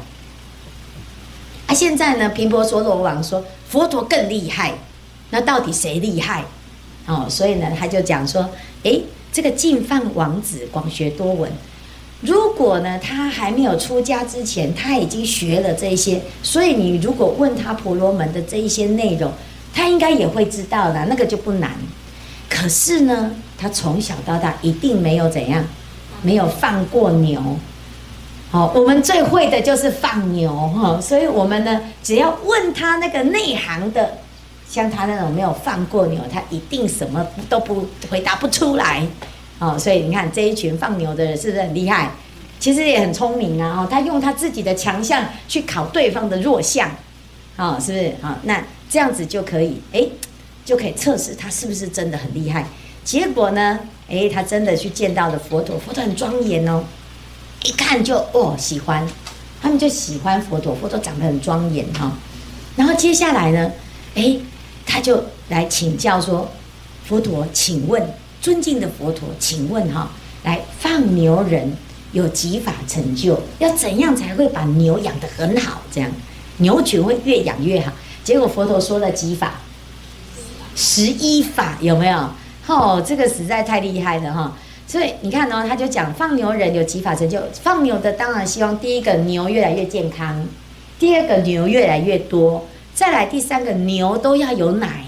[1.66, 4.76] 啊，现在呢，频婆娑罗王说佛陀更厉害，
[5.32, 6.46] 那到底谁厉害？
[7.08, 8.50] 哦，所以呢，他就讲说，
[8.84, 9.04] 诶。
[9.38, 11.52] 这个净饭王子广学多闻，
[12.22, 19.32] 如果呢他还没有出家之前，他已经学了这些，所以你如果问他婆罗门的这一些内容，
[19.76, 21.70] 他应该也会知道的，那个就不难。
[22.50, 25.64] 可是呢，他从小到大一定没有怎样，
[26.24, 27.40] 没有放过牛。
[28.50, 34.18] 好，我们最会的就是放牛哈，所以我们呢，只要问他那个内行的。
[34.70, 39.08] 像他那种没有放过牛，他一定什么都不回答不出来，
[39.60, 42.12] 哦，所以你看这一群放牛的人是不是很厉害？
[42.60, 46.92] 其实也很聪明啊，哦，他用他自己的强项去考对方的弱项，
[47.56, 48.14] 哦，是不是？
[48.22, 50.06] 好，那这样子就可以，哎，
[50.66, 52.66] 就可以测试他是不是真的很厉害。
[53.04, 56.84] 结果呢，哎，他真的去见到了佛陀，佛陀很庄严哦，
[57.64, 59.08] 一看就哦喜欢，
[59.62, 62.12] 他们就喜欢佛陀，佛陀长得很庄严哈，
[62.76, 63.72] 然后接下来呢，
[64.16, 64.38] 哎。
[64.88, 66.50] 他就来请教说
[67.06, 68.02] ：“佛陀，请问，
[68.42, 70.10] 尊敬的佛陀，请问哈，
[70.44, 71.76] 来放牛人
[72.14, 73.40] 有几法成就？
[73.60, 75.82] 要怎样才会把牛养得很好？
[75.92, 76.10] 这样
[76.58, 77.92] 牛群会越养越好。
[78.24, 79.60] 结果佛陀说了几法？
[80.76, 82.30] 十一法有没有？
[82.68, 84.58] 哦，这个实在太厉害了哈！
[84.88, 87.40] 所以你看呢，他就讲放牛人有几法成就？
[87.62, 90.46] 放牛的当然希望第一个牛越来越健康，
[90.98, 92.66] 第二个牛越来越多。”
[92.98, 95.04] 再来第三个牛都要有奶，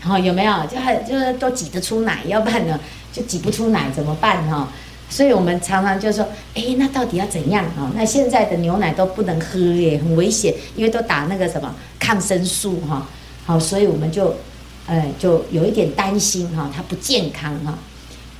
[0.00, 0.66] 好、有没有？
[0.66, 2.80] 就很就是都挤得出奶，要不然呢
[3.12, 4.70] 就挤不出奶怎么办哈、
[5.10, 7.90] 所以我们常常就说，哎，那到底要怎样啊、哦？
[7.94, 13.06] 那现在的牛奶都不能喝耶，很危险，因为都打那个什么抗生素哈。
[13.44, 14.34] 好、所以我们就，
[14.86, 17.78] 呃，就有一点担心哈，它不健康哈。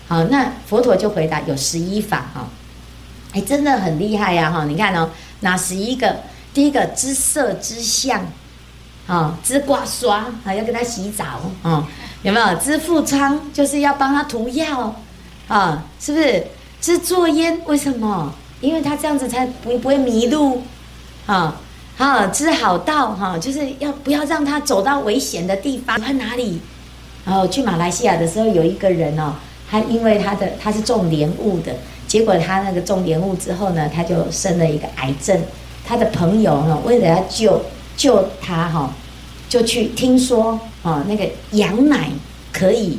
[0.08, 2.48] 好，那佛陀就回答有十一法哈。
[3.32, 4.50] 哎，真的很厉害呀！
[4.50, 6.16] 哈，你看哦，哪十一个？
[6.54, 8.24] 第一个知色知相，
[9.06, 11.24] 啊，支刮刷，啊要给他洗澡，
[11.62, 11.86] 啊，
[12.22, 12.54] 有没有？
[12.56, 14.94] 知复仓，就是要帮他涂药，
[15.48, 16.46] 啊，是不是？
[16.80, 18.32] 知作烟，为什么？
[18.60, 20.62] 因为他这样子才不不会迷路，
[21.26, 21.60] 啊，
[21.96, 26.00] 好，知好道，哈，就是要不要让他走到危险的地方？
[26.00, 26.60] 他哪里？
[27.24, 29.34] 然后去马来西亚的时候，有一个人哦，
[29.70, 31.74] 他因为他的他是种莲雾的。
[32.06, 35.38] 结果他那个种莲雾之后呢，他就生了一个癌症。
[35.86, 37.60] 他的朋友呢，为了要救
[37.96, 38.92] 救他哈，
[39.48, 42.10] 就去听说啊，那个羊奶
[42.52, 42.98] 可以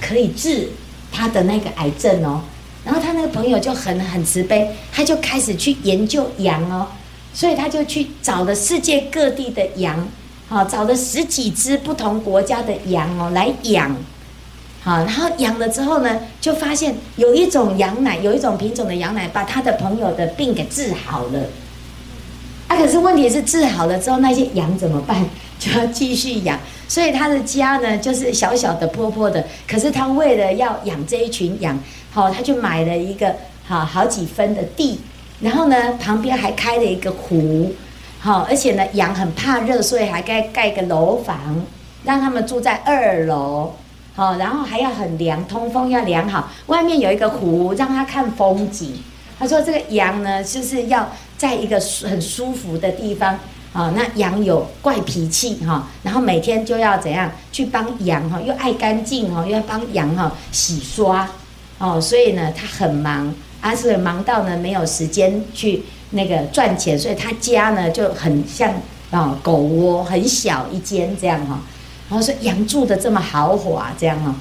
[0.00, 0.68] 可以治
[1.10, 2.42] 他的那个癌症哦。
[2.84, 6.86] 然后他那个朋友就很很慈悲，他就开始去研究羊哦，
[7.34, 10.06] 所以他就去找了世界各地的羊，
[10.48, 13.96] 好，找了十几只不同国家的羊哦来养。
[14.82, 21.40] 好，然后养了之后呢，就发现有一种羊奶，有一种品种的羊奶，把他的朋友的病给治好了。
[22.76, 25.24] 可是问题是治好了之后，那些羊怎么办？
[25.58, 26.58] 就要继续养。
[26.88, 29.44] 所以他的家呢，就是小小的、破破的。
[29.66, 31.76] 可是他为了要养这一群羊，
[32.12, 33.34] 好，他就买了一个
[33.64, 35.00] 好好几分的地，
[35.40, 37.72] 然后呢，旁边还开了一个湖，
[38.20, 41.66] 好，而且呢，羊很怕热，所以还该盖个楼房，
[42.04, 43.74] 让他们住在二楼。
[44.14, 46.50] 好，然后还要很凉，通风要良好。
[46.66, 49.02] 外面有一个湖，让他看风景。
[49.38, 53.38] 他说这个羊呢，就是要在一个很舒服的地方。
[53.72, 61.28] 啊，那羊有怪脾气哈，然后每天就要怎样去帮羊哈，又爱干净哈，又要帮羊哈洗刷。
[61.76, 68.72] 哦，所以呢，他很忙，而是忙到呢没有时间去那个赚钱，所以他家呢就很像
[69.10, 71.60] 啊狗窝，很小一间这样哈。
[72.08, 74.34] 然后说羊住的这么豪华，这样哦，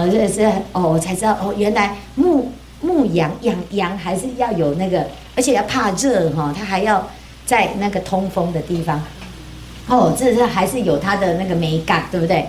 [0.00, 7.08] 哦，这是哦，我才知道哦，原来牧牧羊养羊还是要有那个，而且要怕热哈，它还要
[7.44, 9.00] 在那个通风的地方。
[9.86, 12.48] 哦，这是还是有它的那个美感，对不对？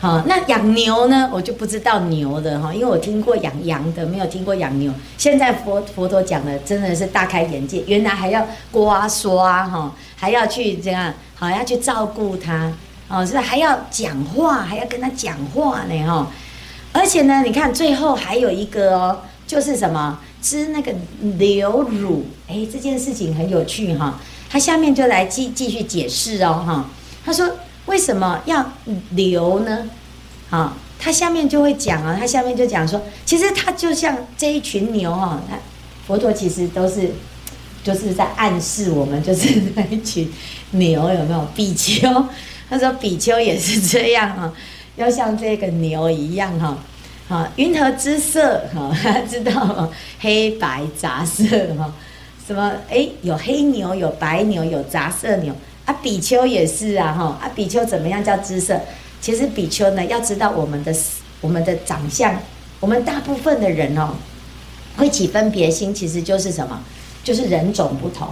[0.00, 4.90] 好，那养牛呢，我就不知道牛的哈，因为我听过养羊的，没有听过养牛。
[5.18, 12.72] 现在佛佛陀讲的真的是大开眼界，原来还要刮刷哈，还要去这样，好要去照顾它。
[13.08, 16.26] 哦，是还要讲话，还要跟他讲话呢，哈，
[16.92, 20.94] 而且呢，你看最后还有一个哦，就是什么，知那个
[21.38, 26.90] 流乳，哎，这件事情很有趣哈，他下面就来继继续解释哦，哈，
[27.24, 27.48] 他说
[27.86, 28.72] 为什么要
[29.10, 29.90] 流呢？
[30.50, 35.58] 啊，他下面就会讲啊，他下面就讲说，其实他就像这一群牛哈，他
[36.06, 37.12] 佛陀其实都是
[37.82, 40.30] 就是在暗示我们，就是那一群
[40.72, 42.08] 牛有没有比丘？
[42.68, 44.52] 他说：“比丘也是这样啊，
[44.94, 46.78] 要像这个牛一样哈，
[47.30, 48.90] 啊，云何之色哈？
[49.04, 49.88] 大 家知道吗
[50.18, 51.44] 黑白杂色
[51.78, 51.94] 哈？
[52.44, 52.72] 什么？
[52.90, 55.54] 哎，有黑牛，有白牛，有杂色牛
[55.86, 55.94] 啊。
[56.02, 58.80] 比丘也是啊哈啊，比丘怎么样叫知色？
[59.20, 60.92] 其实比丘呢，要知道我们的
[61.40, 62.34] 我们的长相，
[62.80, 64.10] 我们大部分的人哦，
[64.96, 66.82] 会起分别心，其实就是什么？
[67.22, 68.26] 就是人种不同。”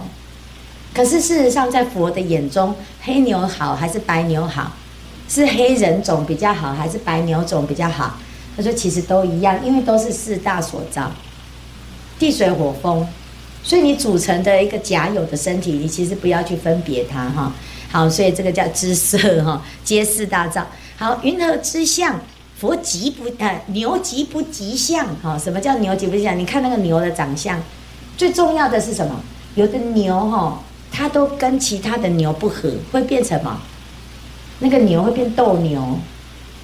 [0.93, 4.73] 可是事实上，在佛的眼中，黑牛好还是白牛好？
[5.29, 8.17] 是黑人种比较好还是白牛种比较好？
[8.59, 11.09] 他说其实都一样，因为都是四大所造，
[12.19, 13.07] 地水火风，
[13.63, 17.53] 所以你组成的一个假有的身体，你其实不要去分别它哈。
[17.89, 20.67] 好，所以这个叫知色哈，皆四大造。
[20.97, 22.19] 好，云何之相？
[22.59, 25.39] 佛即不呃牛即不吉相哈？
[25.39, 26.37] 什么叫牛即不吉相？
[26.37, 27.57] 你看那个牛的长相，
[28.17, 29.21] 最重要的是什么？
[29.55, 30.61] 有的牛哈。
[30.91, 33.61] 它都跟其他的牛不合，会变成什么？
[34.57, 35.97] 那个牛会变斗牛，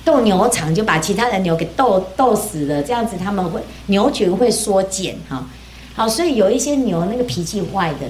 [0.05, 2.81] 斗牛场就把其他的牛给斗斗死了。
[2.81, 5.45] 这样子他们会牛群会缩减哈。
[5.95, 8.07] 好，所以有一些牛那个脾气坏的，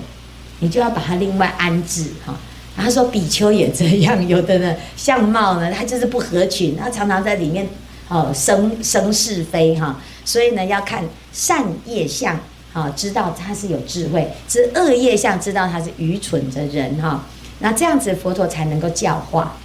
[0.60, 2.36] 你就要把它另外安置哈。
[2.76, 7.68] 他说比丘也这样， 有的呢相貌呢，他就是不合群，他常常在里面
[8.10, 10.00] 哦生生是非哈。
[10.24, 12.38] 所以呢，要看善业相。
[12.74, 17.24] 啊，知道他是有智慧，知恶业相，知道他是愚蠢的人哈。
[17.60, 19.56] 那这样子佛陀才能够教化。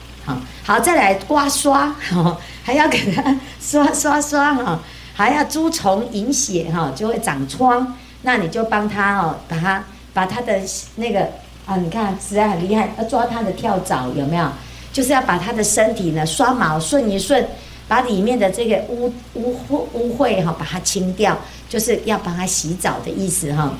[0.64, 1.94] 好，再来刮刷，
[2.62, 4.80] 还要给他刷刷刷哈，
[5.14, 7.96] 还要诸虫饮血哈，就会长疮。
[8.22, 10.60] 那你就帮他哦，把他把他的
[10.96, 11.28] 那个
[11.66, 14.48] 啊，你看实在很厉害，要抓他的跳蚤有没有？
[14.92, 17.46] 就是要把他的身体呢刷毛顺一顺。
[17.88, 21.36] 把里面的这个污污秽污秽哈，把它清掉，
[21.68, 23.72] 就是要帮它洗澡的意思哈。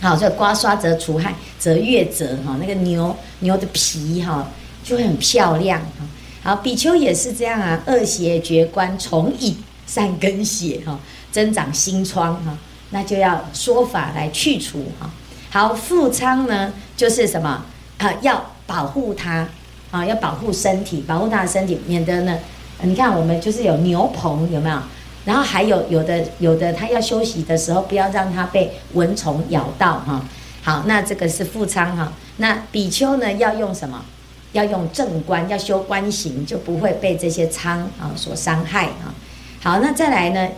[0.00, 4.46] 好，所以刮刷则除害，则悦则哈，那个牛牛的皮哈
[4.82, 6.06] 就会很漂亮哈。
[6.42, 9.56] 好，比丘也是这样啊，恶邪绝观，重引
[9.86, 10.98] 善根血哈，
[11.30, 12.56] 增长心疮哈。
[12.90, 15.10] 那就要说法来去除哈。
[15.50, 17.64] 好，复仓呢，就是什么
[17.98, 18.12] 啊？
[18.20, 19.48] 要保护它
[19.90, 22.38] 啊，要保护身体，保护它的身体，免得呢，
[22.82, 24.78] 你看我们就是有牛棚有没有？
[25.24, 30.20] 然后还有有的有的，它要休息的时候，不要让它被蚊虫咬到哈。
[30.62, 32.12] 好，那这个是复仓哈。
[32.38, 34.04] 那比丘呢，要用什么？
[34.52, 39.14] 要用正观，要修观行，就不会被这些仓啊所伤害啊。
[39.62, 40.48] 好，那再来呢？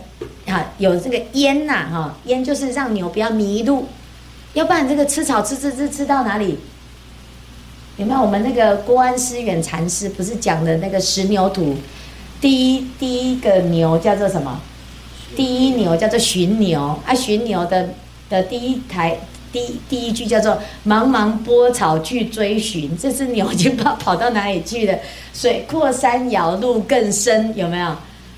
[0.47, 3.87] 啊，有这个烟呐，哈，烟就是让牛不要迷路，
[4.53, 6.59] 要不然这个吃草吃吃吃吃到哪里？
[7.97, 8.21] 有没有？
[8.21, 11.75] 我们那个郭安思远禅师不是讲的那个十牛图？
[12.41, 14.59] 第一第一个牛叫做什么？
[15.35, 17.89] 第一牛叫做寻牛啊，寻牛的
[18.29, 19.19] 的第一台。
[19.55, 24.99] 第第一句叫做“茫茫波草去追寻”，这只牛已经不知道跑到哪里去了。
[25.33, 27.95] 水阔山遥路更深，有没有？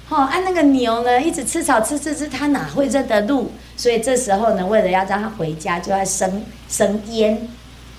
[0.08, 3.52] 好、哦，按、那个牛呢，一直吃草吃吃吃，它哪会认得路？
[3.76, 7.50] 所以这时候呢，为了要让它回家，就要生生烟。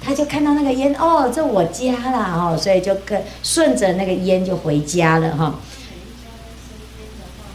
[0.01, 5.55] 他就看到那个烟，哦，这我家啦，哦，所以就跟顺着那个烟就回家了，哈、哦。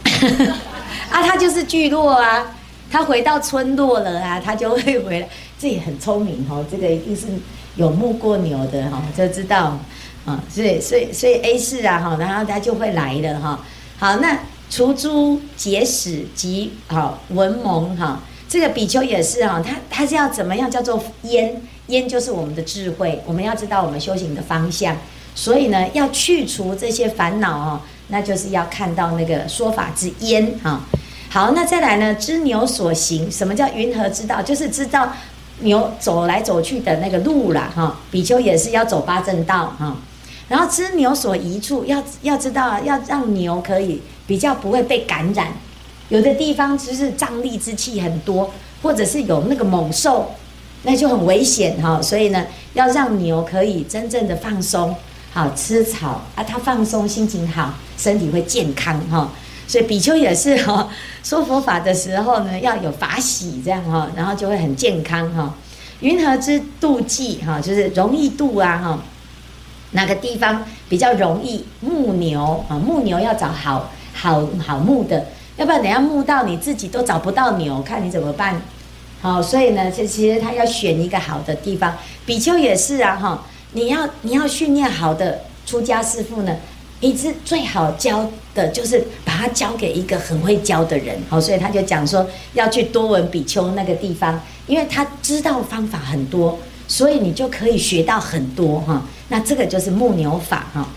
[1.10, 2.54] 啊，他就是聚落啊，
[2.90, 5.28] 他回到村落了啊，他就会回来。
[5.64, 7.26] 这也很聪明哈，这个一定是
[7.76, 9.78] 有牧过牛的哈，就知道
[10.26, 13.64] 啊，所以所以所以 A 四啊哈，然后他就会来了哈。
[13.98, 21.62] 好，那除诸结使及好文蒙哈，这个比丘也是哈，他他是要怎么样叫做烟？
[21.86, 24.94] 烟就是我们的智慧，我们要知道我们修行的方向，
[25.34, 30.82] 所以呢，要去除这些烦恼哦，那就是要看到那个说法之烟哈。
[31.30, 34.42] 好，那再来呢，知牛所行，什么叫云何知道？
[34.42, 35.10] 就是知道。
[35.60, 39.96] 牛走来走去的那个路啦，哈，比丘也是要走八正道哈。
[40.48, 45.48] 然后知牛所移处，要要知道，要让牛可以比较不会被感染。
[46.10, 48.50] 有的地方就是瘴癘之气很多，
[48.82, 50.32] 或者是有那个猛兽，
[50.82, 52.00] 那就很危险哈。
[52.02, 52.44] 所以呢，
[52.74, 54.94] 要让牛可以真正的放松，
[55.32, 59.30] 好吃草啊，它放松，心情好，身体会健康哈。
[59.66, 60.88] 所以比丘也是哈，
[61.24, 65.54] 说佛法的时候呢，要有法喜这样哈，然后就会很健康哈。
[66.00, 69.02] 云何之度骥哈，就是容易度啊哈，
[69.92, 72.76] 哪个地方比较容易牧牛啊？
[72.76, 78.60] 牧牛要找好好好牧的，要不然等下牧到你自己都找不到牛，看你怎么办？
[79.22, 81.96] 好，所以呢，其实他要选一个好的地方。
[82.26, 86.54] 比丘也是啊哈，你要你要训练好的出家师父呢。
[87.04, 99.02] 你是最好教的就是把它交给一个很会教的人，好，所以他就讲说要去多闻比丘那个地方，因为他知道方法很多，所以你就可以学到很多哈。
[99.28, 100.88] 那这个就是牧牛法哈。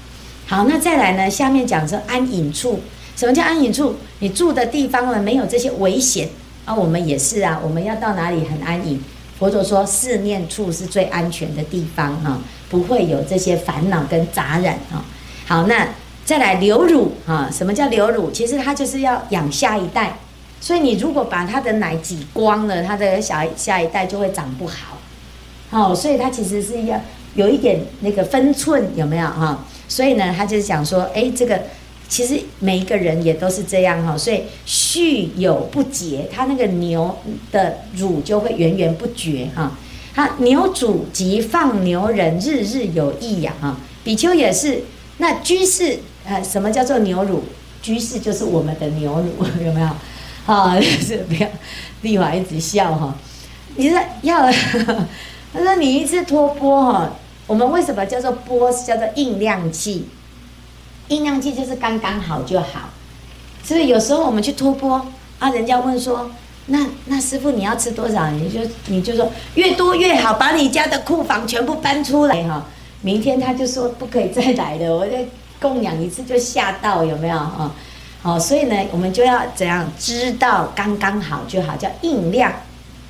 [0.46, 2.80] 好，那再来呢，下面讲说安隐处，
[3.18, 3.94] 什么叫安隐处？
[4.20, 6.30] 你住的地方呢，没有这些危险
[6.64, 6.74] 啊。
[6.74, 9.04] 我们也是啊，我们要到哪里很安隐？
[9.38, 12.40] 佛陀说四念处是最安全的地方哈，
[12.70, 15.04] 不会有这些烦恼跟杂染哈。
[15.48, 15.88] 好，那
[16.26, 17.50] 再来流乳啊？
[17.50, 18.30] 什么叫流乳？
[18.32, 20.20] 其实它就是要养下一代，
[20.60, 24.98] 所以你如果把它的奶挤光了，它的小下一代就会长不好。
[25.70, 27.00] 好，所以它其实是要
[27.36, 29.64] 有一点那个分寸，有没有哈？
[29.88, 31.62] 所以呢，他就是讲说，哎，这个
[32.10, 34.18] 其实每一个人也都是这样哈。
[34.18, 37.20] 所以蓄有不竭，它那个牛
[37.54, 39.72] 的乳就会源源不绝哈。
[40.14, 44.84] 它牛主及放牛人日日有益养啊，比丘也是。
[45.18, 47.44] 那居士，呃，什么叫做牛乳？
[47.82, 49.88] 居士就是我们的牛乳， 有没有？
[50.46, 51.48] 啊，是不要，
[52.02, 53.16] 丽华一直笑哈。
[53.76, 54.42] 你说要，
[55.54, 57.12] 他说你一次托钵哈，
[57.46, 58.72] 我们为什么叫做钵？
[58.72, 60.08] 叫做应量器，
[61.08, 62.90] 应量器就是刚刚好就好。
[63.64, 65.06] 所以有时候我们去托钵
[65.40, 66.32] 啊，人家问说，
[66.68, 68.30] 那那师傅你要吃多少？
[68.32, 72.66] 你就你就说越多越好，把你家的库房全部搬出来哈。
[73.02, 75.26] 明天他就说不可以再来了，我再
[75.60, 77.72] 供养一次就吓到，有没有啊？
[78.22, 82.52] 好，所以呢，我们就要怎样知道刚刚好就好，叫应量，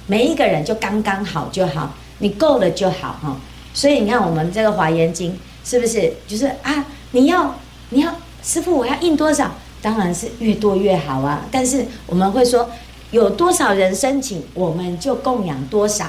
[0.05, 3.37] 每一个人就刚刚好就好，你够了就好哈。
[3.73, 6.85] 所以你看我们这个华严经是不是就是啊？
[7.11, 7.55] 你要
[7.89, 8.13] 你要
[8.43, 9.51] 师傅，我要印多少？
[9.81, 11.45] 当然是越多越好啊。
[11.49, 12.69] 但是我们会说
[13.11, 16.07] 有多少人申请，我们就供养多少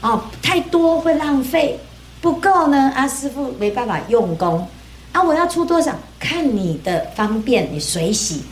[0.00, 1.78] 哦，太多会浪费。
[2.22, 4.66] 不够呢，啊，师傅没办法用功，
[5.10, 5.98] 啊，我要出多少？
[6.20, 8.44] 看你的方便，你随喜。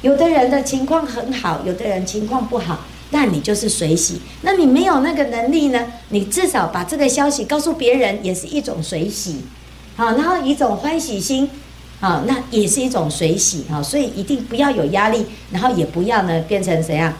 [0.00, 4.22] 有的人的情况很好，有的人情况不好，那你就是随喜。
[4.40, 5.78] 那你没有那个能力呢？
[6.08, 9.42] 你至少把这个消息告诉别人，也是一种随喜，
[9.94, 11.50] 好，然后一种欢喜心，
[12.00, 17.12] 好，那也是一种随喜，好，所以一定不要有压力，然后也不要呢变成怎样，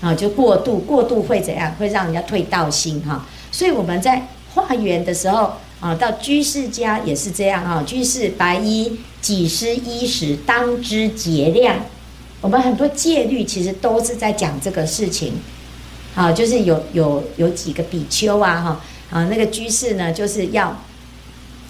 [0.00, 1.74] 啊，就过度，过度会怎样？
[1.80, 3.26] 会让人家退道心哈。
[3.50, 7.82] 所以我们在化缘的时候啊，到居士家也是这样啊。
[7.86, 11.76] 居士白衣己施衣食，当知节量。
[12.40, 15.34] 我们很多戒律其实都是在讲这个事情。
[16.14, 18.80] 啊，就是有有有几个比丘啊哈
[19.10, 20.76] 啊，那个居士呢，就是要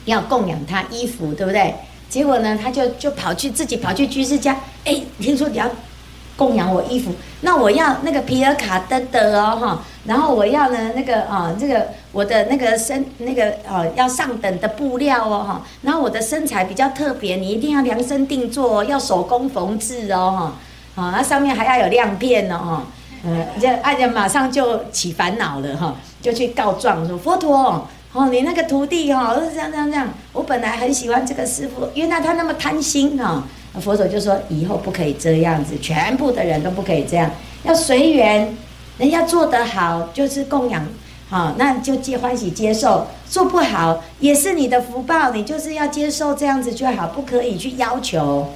[0.06, 1.72] 要供养他衣服，对不对？
[2.08, 5.70] 结果呢，他就就跑去自己跑去居士家，哎，听说你要
[6.36, 20.54] 供养我衣服，那我要那个皮尔卡登的哦哈，然后我要呢那个啊这个我的那个身那个呃要上等的布料哦哈，然后我的身材比较特别，你一定要量身定做哦，要手工缝制哦
[20.94, 22.86] 哈，啊那上面还要有亮片哦哈，
[23.24, 27.88] 嗯，这爱人马上就起烦恼了哈，就去告状说佛陀。
[28.14, 30.06] 哦，你那个徒弟哦，是这样这样这样。
[30.34, 33.42] 我本来很喜欢这个师父，原来他那么贪心哈。
[33.80, 37.30] 佛祖就说以后不可以这样子，全部的人都不可以这样，
[37.64, 38.54] 要随缘。
[38.98, 40.86] 人家做得好就是供养，
[41.32, 43.06] 好，那就接欢喜接受。
[43.26, 48.52] 做不好也是你的福报，你就是要接受这样子就好，不可以去要求。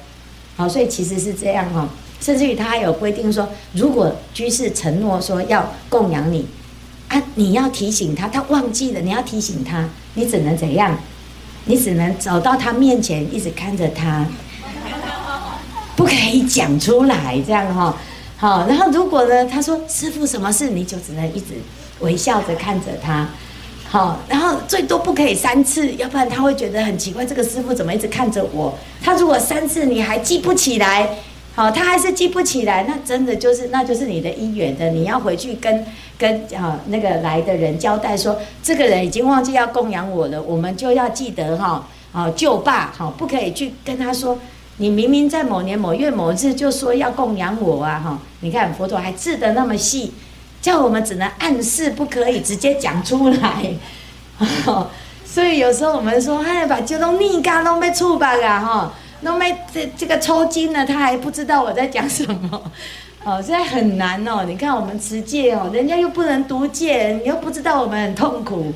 [0.55, 1.89] 好，所以其实是这样哈。
[2.21, 6.47] 甚至于他还有规定说，如果居士承诺说要供养你。
[7.07, 7.23] 啊！
[7.33, 8.99] 你要提醒他，他忘记了。
[8.99, 10.95] 你要提醒他，你只能怎样？
[11.65, 14.27] 你只能走到他面前，一直看着他，
[15.95, 17.97] 不可以讲出来，这样哈。
[18.37, 21.55] 好，然后如果呢，他说师傅什么事，你就只能一直
[21.99, 23.27] 微笑着看着他。
[23.87, 28.77] 好，然后最多不可以三次，要不然他会觉得很奇怪，这个师傅怎么一直看着我？
[29.01, 31.09] 他如果三次你还记不起来，
[31.55, 35.85] 好，他还是记不起来，那真的就是那就是你的因缘的，你要回去跟。
[36.19, 44.39] 跟啊那个来的人交代说，这个人已经忘记要供养我了，我们就要记得哈啊救爸哈，不可以去跟他说，
[44.77, 50.11] 你明明在某年某月某日就说要供养我啊哈，你看佛陀还治得那么细，
[50.61, 53.73] 叫我们只能暗示，不可以直接讲出来。
[55.25, 58.93] 所以有时候我们说，哎，把这种逆干都没触吧啊哈，
[59.23, 62.71] 都没这这个抽筋了，他还不知道我在讲什么。
[63.23, 64.45] 哦，现在很难哦。
[64.47, 68.73] 你看我们持戒哦，人家又不能读戒，你又不知道我们很痛苦，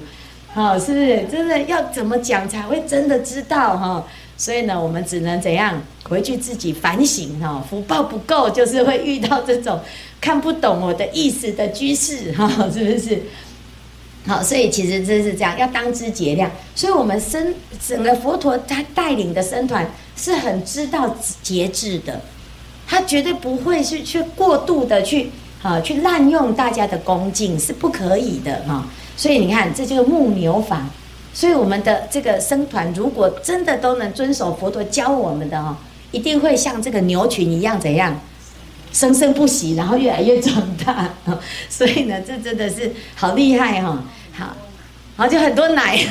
[0.53, 1.23] 好，是不是？
[1.31, 4.03] 真的要怎么讲才会真的知道哈？
[4.35, 7.63] 所以呢，我们只能怎样回去自己反省哈。
[7.69, 9.79] 福报不够，就是会遇到这种
[10.21, 13.21] 看不懂我的意思的居士 哈，是不是？
[14.27, 16.49] 好，所以其实这是这样，要当知节量。
[16.75, 17.55] 所以我们僧
[17.85, 22.21] 整个佛陀他带领的僧团是很知道节制的。
[22.87, 25.31] 他绝对不会是去过度的去
[25.63, 28.85] 啊去滥用大家的恭敬，是不可以的哈。
[29.17, 30.85] 所以你看，这就是牧牛法。
[31.33, 35.77] 所以我们的这个僧团，如果真的都能遵守佛陀教我们的哈，
[36.11, 38.19] 一定会像这个牛群一样怎样
[38.91, 41.09] 生生不息，然后越来越壮大。
[41.69, 44.03] 所以呢，这真的是好厉害哈。
[44.33, 44.55] 好，
[45.15, 45.97] 好就很多奶。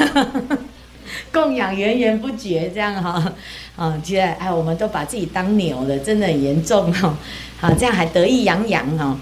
[1.32, 3.32] 供养源源不绝，这样哈，
[3.74, 7.16] 啊，觉得哎，我们都把自己当牛了，真的很严重哈，
[7.60, 9.18] 好，这样还得意洋洋哈，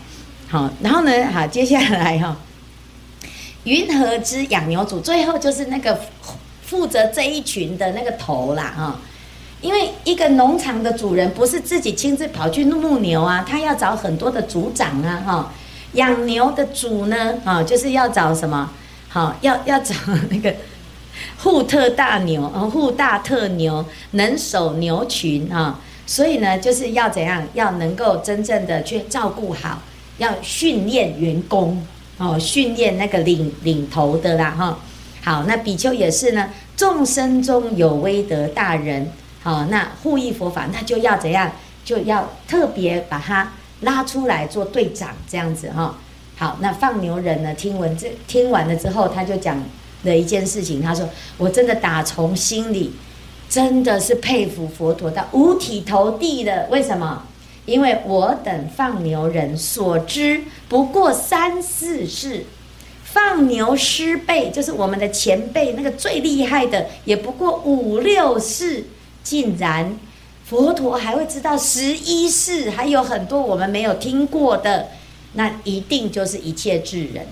[0.48, 2.36] 好，然后呢，好，接下来哈，
[3.64, 5.00] 云和之养牛主？
[5.00, 5.98] 最后就是那个
[6.62, 9.00] 负责这一群的那个头啦哈，
[9.60, 15.52] 因为一个农场的主人不是自己亲自跑去牧牛啊，他要找很多的组长啊哈，
[15.92, 18.70] 养牛的主呢，啊，就是要找什么？
[19.08, 19.94] 好，要 要找
[20.30, 20.54] 那个。
[21.42, 29.82] 护特大牛，护大特牛，能守牛群啊，所以呢，就是要怎样，要能够真正的去照顾好，
[30.18, 31.84] 要训练员工
[32.18, 34.78] 哦，训练那个领领头的啦哈。
[35.24, 39.10] 好，那比丘也是呢，众生中有威德大人，
[39.48, 41.50] 好，那护益佛法，那就要怎样，
[41.82, 45.96] 就要特别把他拉出来做队长这样子哈。
[46.36, 49.58] 好，那放牛人呢，听闻这听完了之后，他就讲。
[50.04, 52.92] 了一件事情，他说：“我真的打从心里，
[53.48, 56.68] 真的是佩服佛陀到五体投地的。
[56.70, 57.24] 为什么？
[57.66, 62.44] 因为我等放牛人所知不过三四世，
[63.02, 68.84] 放牛师辈就是我们的前辈，那个最厉害的也不过五六世，
[69.28, 69.94] 竟然
[70.46, 74.88] 佛陀还会知道十一事，还有很多我们没有听过的，
[75.34, 77.26] 那一定就是一切智人。”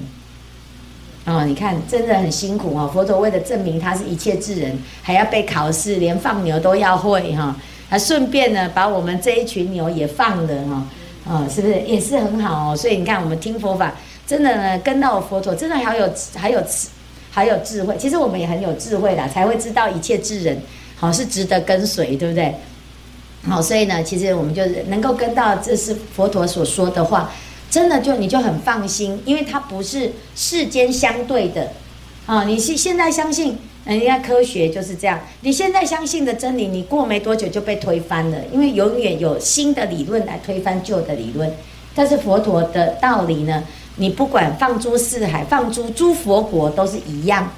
[1.25, 2.91] 哦，你看，真的很辛苦哦。
[2.93, 7.57] 佛陀为了证明他是一切智人，还要被考试，连放牛都要会哈。
[7.89, 10.87] 还顺便呢，把我们这一群牛也放了哈。
[11.25, 12.77] 哦，是不是也是很好哦？
[12.77, 13.95] 所以你看，我们听佛法，
[14.27, 16.63] 真的呢，跟到佛陀，真的还有还有
[17.31, 17.97] 还有智慧。
[17.99, 20.61] 其实我们也很有智慧啦，才会知道一切智人
[20.97, 22.55] 好是值得跟随，对不对？
[23.49, 27.33] 好，所以呢，其实我们就是能够跟到，这是佛陀所说的话。
[27.69, 31.73] 真的就你就很放心，因为它不是世间相对的
[32.25, 32.45] 啊。
[32.45, 41.53] 你是现在相信人家科学就是这样，你现在相信的真理，你过没多久就被推翻了，因为永远有新的理论来推翻旧的理论。
[41.95, 43.65] 但是佛陀的道理呢，
[43.97, 47.53] 你不管放诸四海，放诸诸佛国都是一样，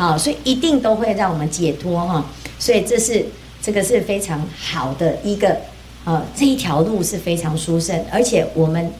[0.00, 2.24] 好，所以一定都会让我们解脱哈。
[2.58, 3.26] 所以这是
[3.60, 5.58] 这个是非常好的一个，
[6.04, 8.90] 呃，这一条路是非常殊胜，而且我们。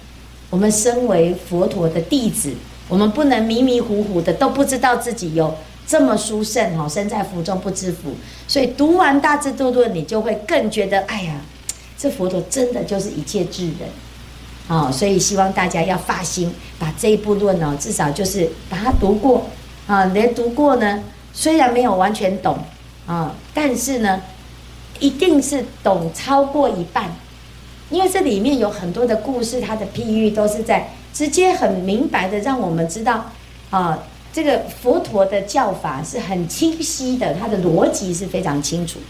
[0.51, 2.53] 我们身为佛陀的弟子，
[2.89, 5.55] 我们不能迷迷糊糊的都不知道自己有
[5.87, 8.15] 这么殊胜哈，身在福中不知福。
[8.49, 11.41] 所以读完《大智度论》，你就会更觉得，哎呀，
[11.97, 13.89] 这佛陀真的就是一切智人
[14.67, 14.91] 啊！
[14.91, 19.47] 所以希望大家要发心，把这一部论呢，至少就是把它读过
[19.87, 21.03] 啊，连读过呢，
[21.33, 22.59] 虽然没有完全懂
[23.07, 24.21] 啊，但是呢，
[24.99, 27.11] 一定是懂超过一半。
[27.91, 33.33] 因为这里面有很多的故事，它的譬喻都是在直接很明白的让我们知道，
[33.71, 33.99] 啊，
[34.33, 39.01] 这个佛陀的教法是很清晰的，它的逻辑是非常清楚，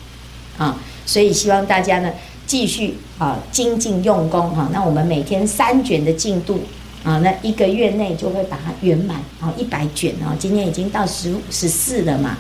[0.57, 2.11] 啊，所以希望大家呢
[2.47, 6.61] 继续啊精进用功哈，那我们每天三卷的进度
[7.03, 12.37] 啊，那一个月内就会把它圆满啊一百卷啊，今天已经到十十四了嘛，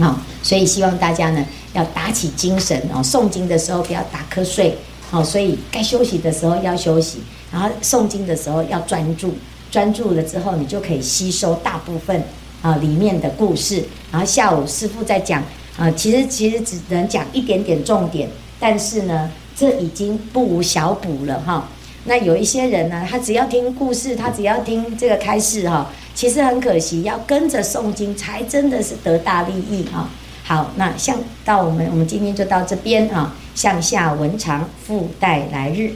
[0.00, 4.76] 啊，所以希望大家呢要打起精神哦，诵经的时候不要打瞌睡。
[5.10, 7.18] 好，所以该休息的时候要休息，
[7.50, 9.34] 然后诵经的时候要专注，
[9.68, 12.22] 专注了之后，你就可以吸收大部分
[12.62, 13.84] 啊里面的故事。
[14.12, 15.42] 然后下午师父在讲
[15.76, 18.28] 啊，其实其实只能讲一点点重点，
[18.60, 21.68] 但是呢，这已经不无小补了哈。
[22.04, 30.08] 那有一些人呢，他只要听故事，他只要听这个开示哈，其实很可惜，要跟着诵经才真的是得大利益哈。
[30.42, 33.34] 好，那像到我们我们今天就到这边啊。
[33.52, 35.92] 向下文长，复带来日。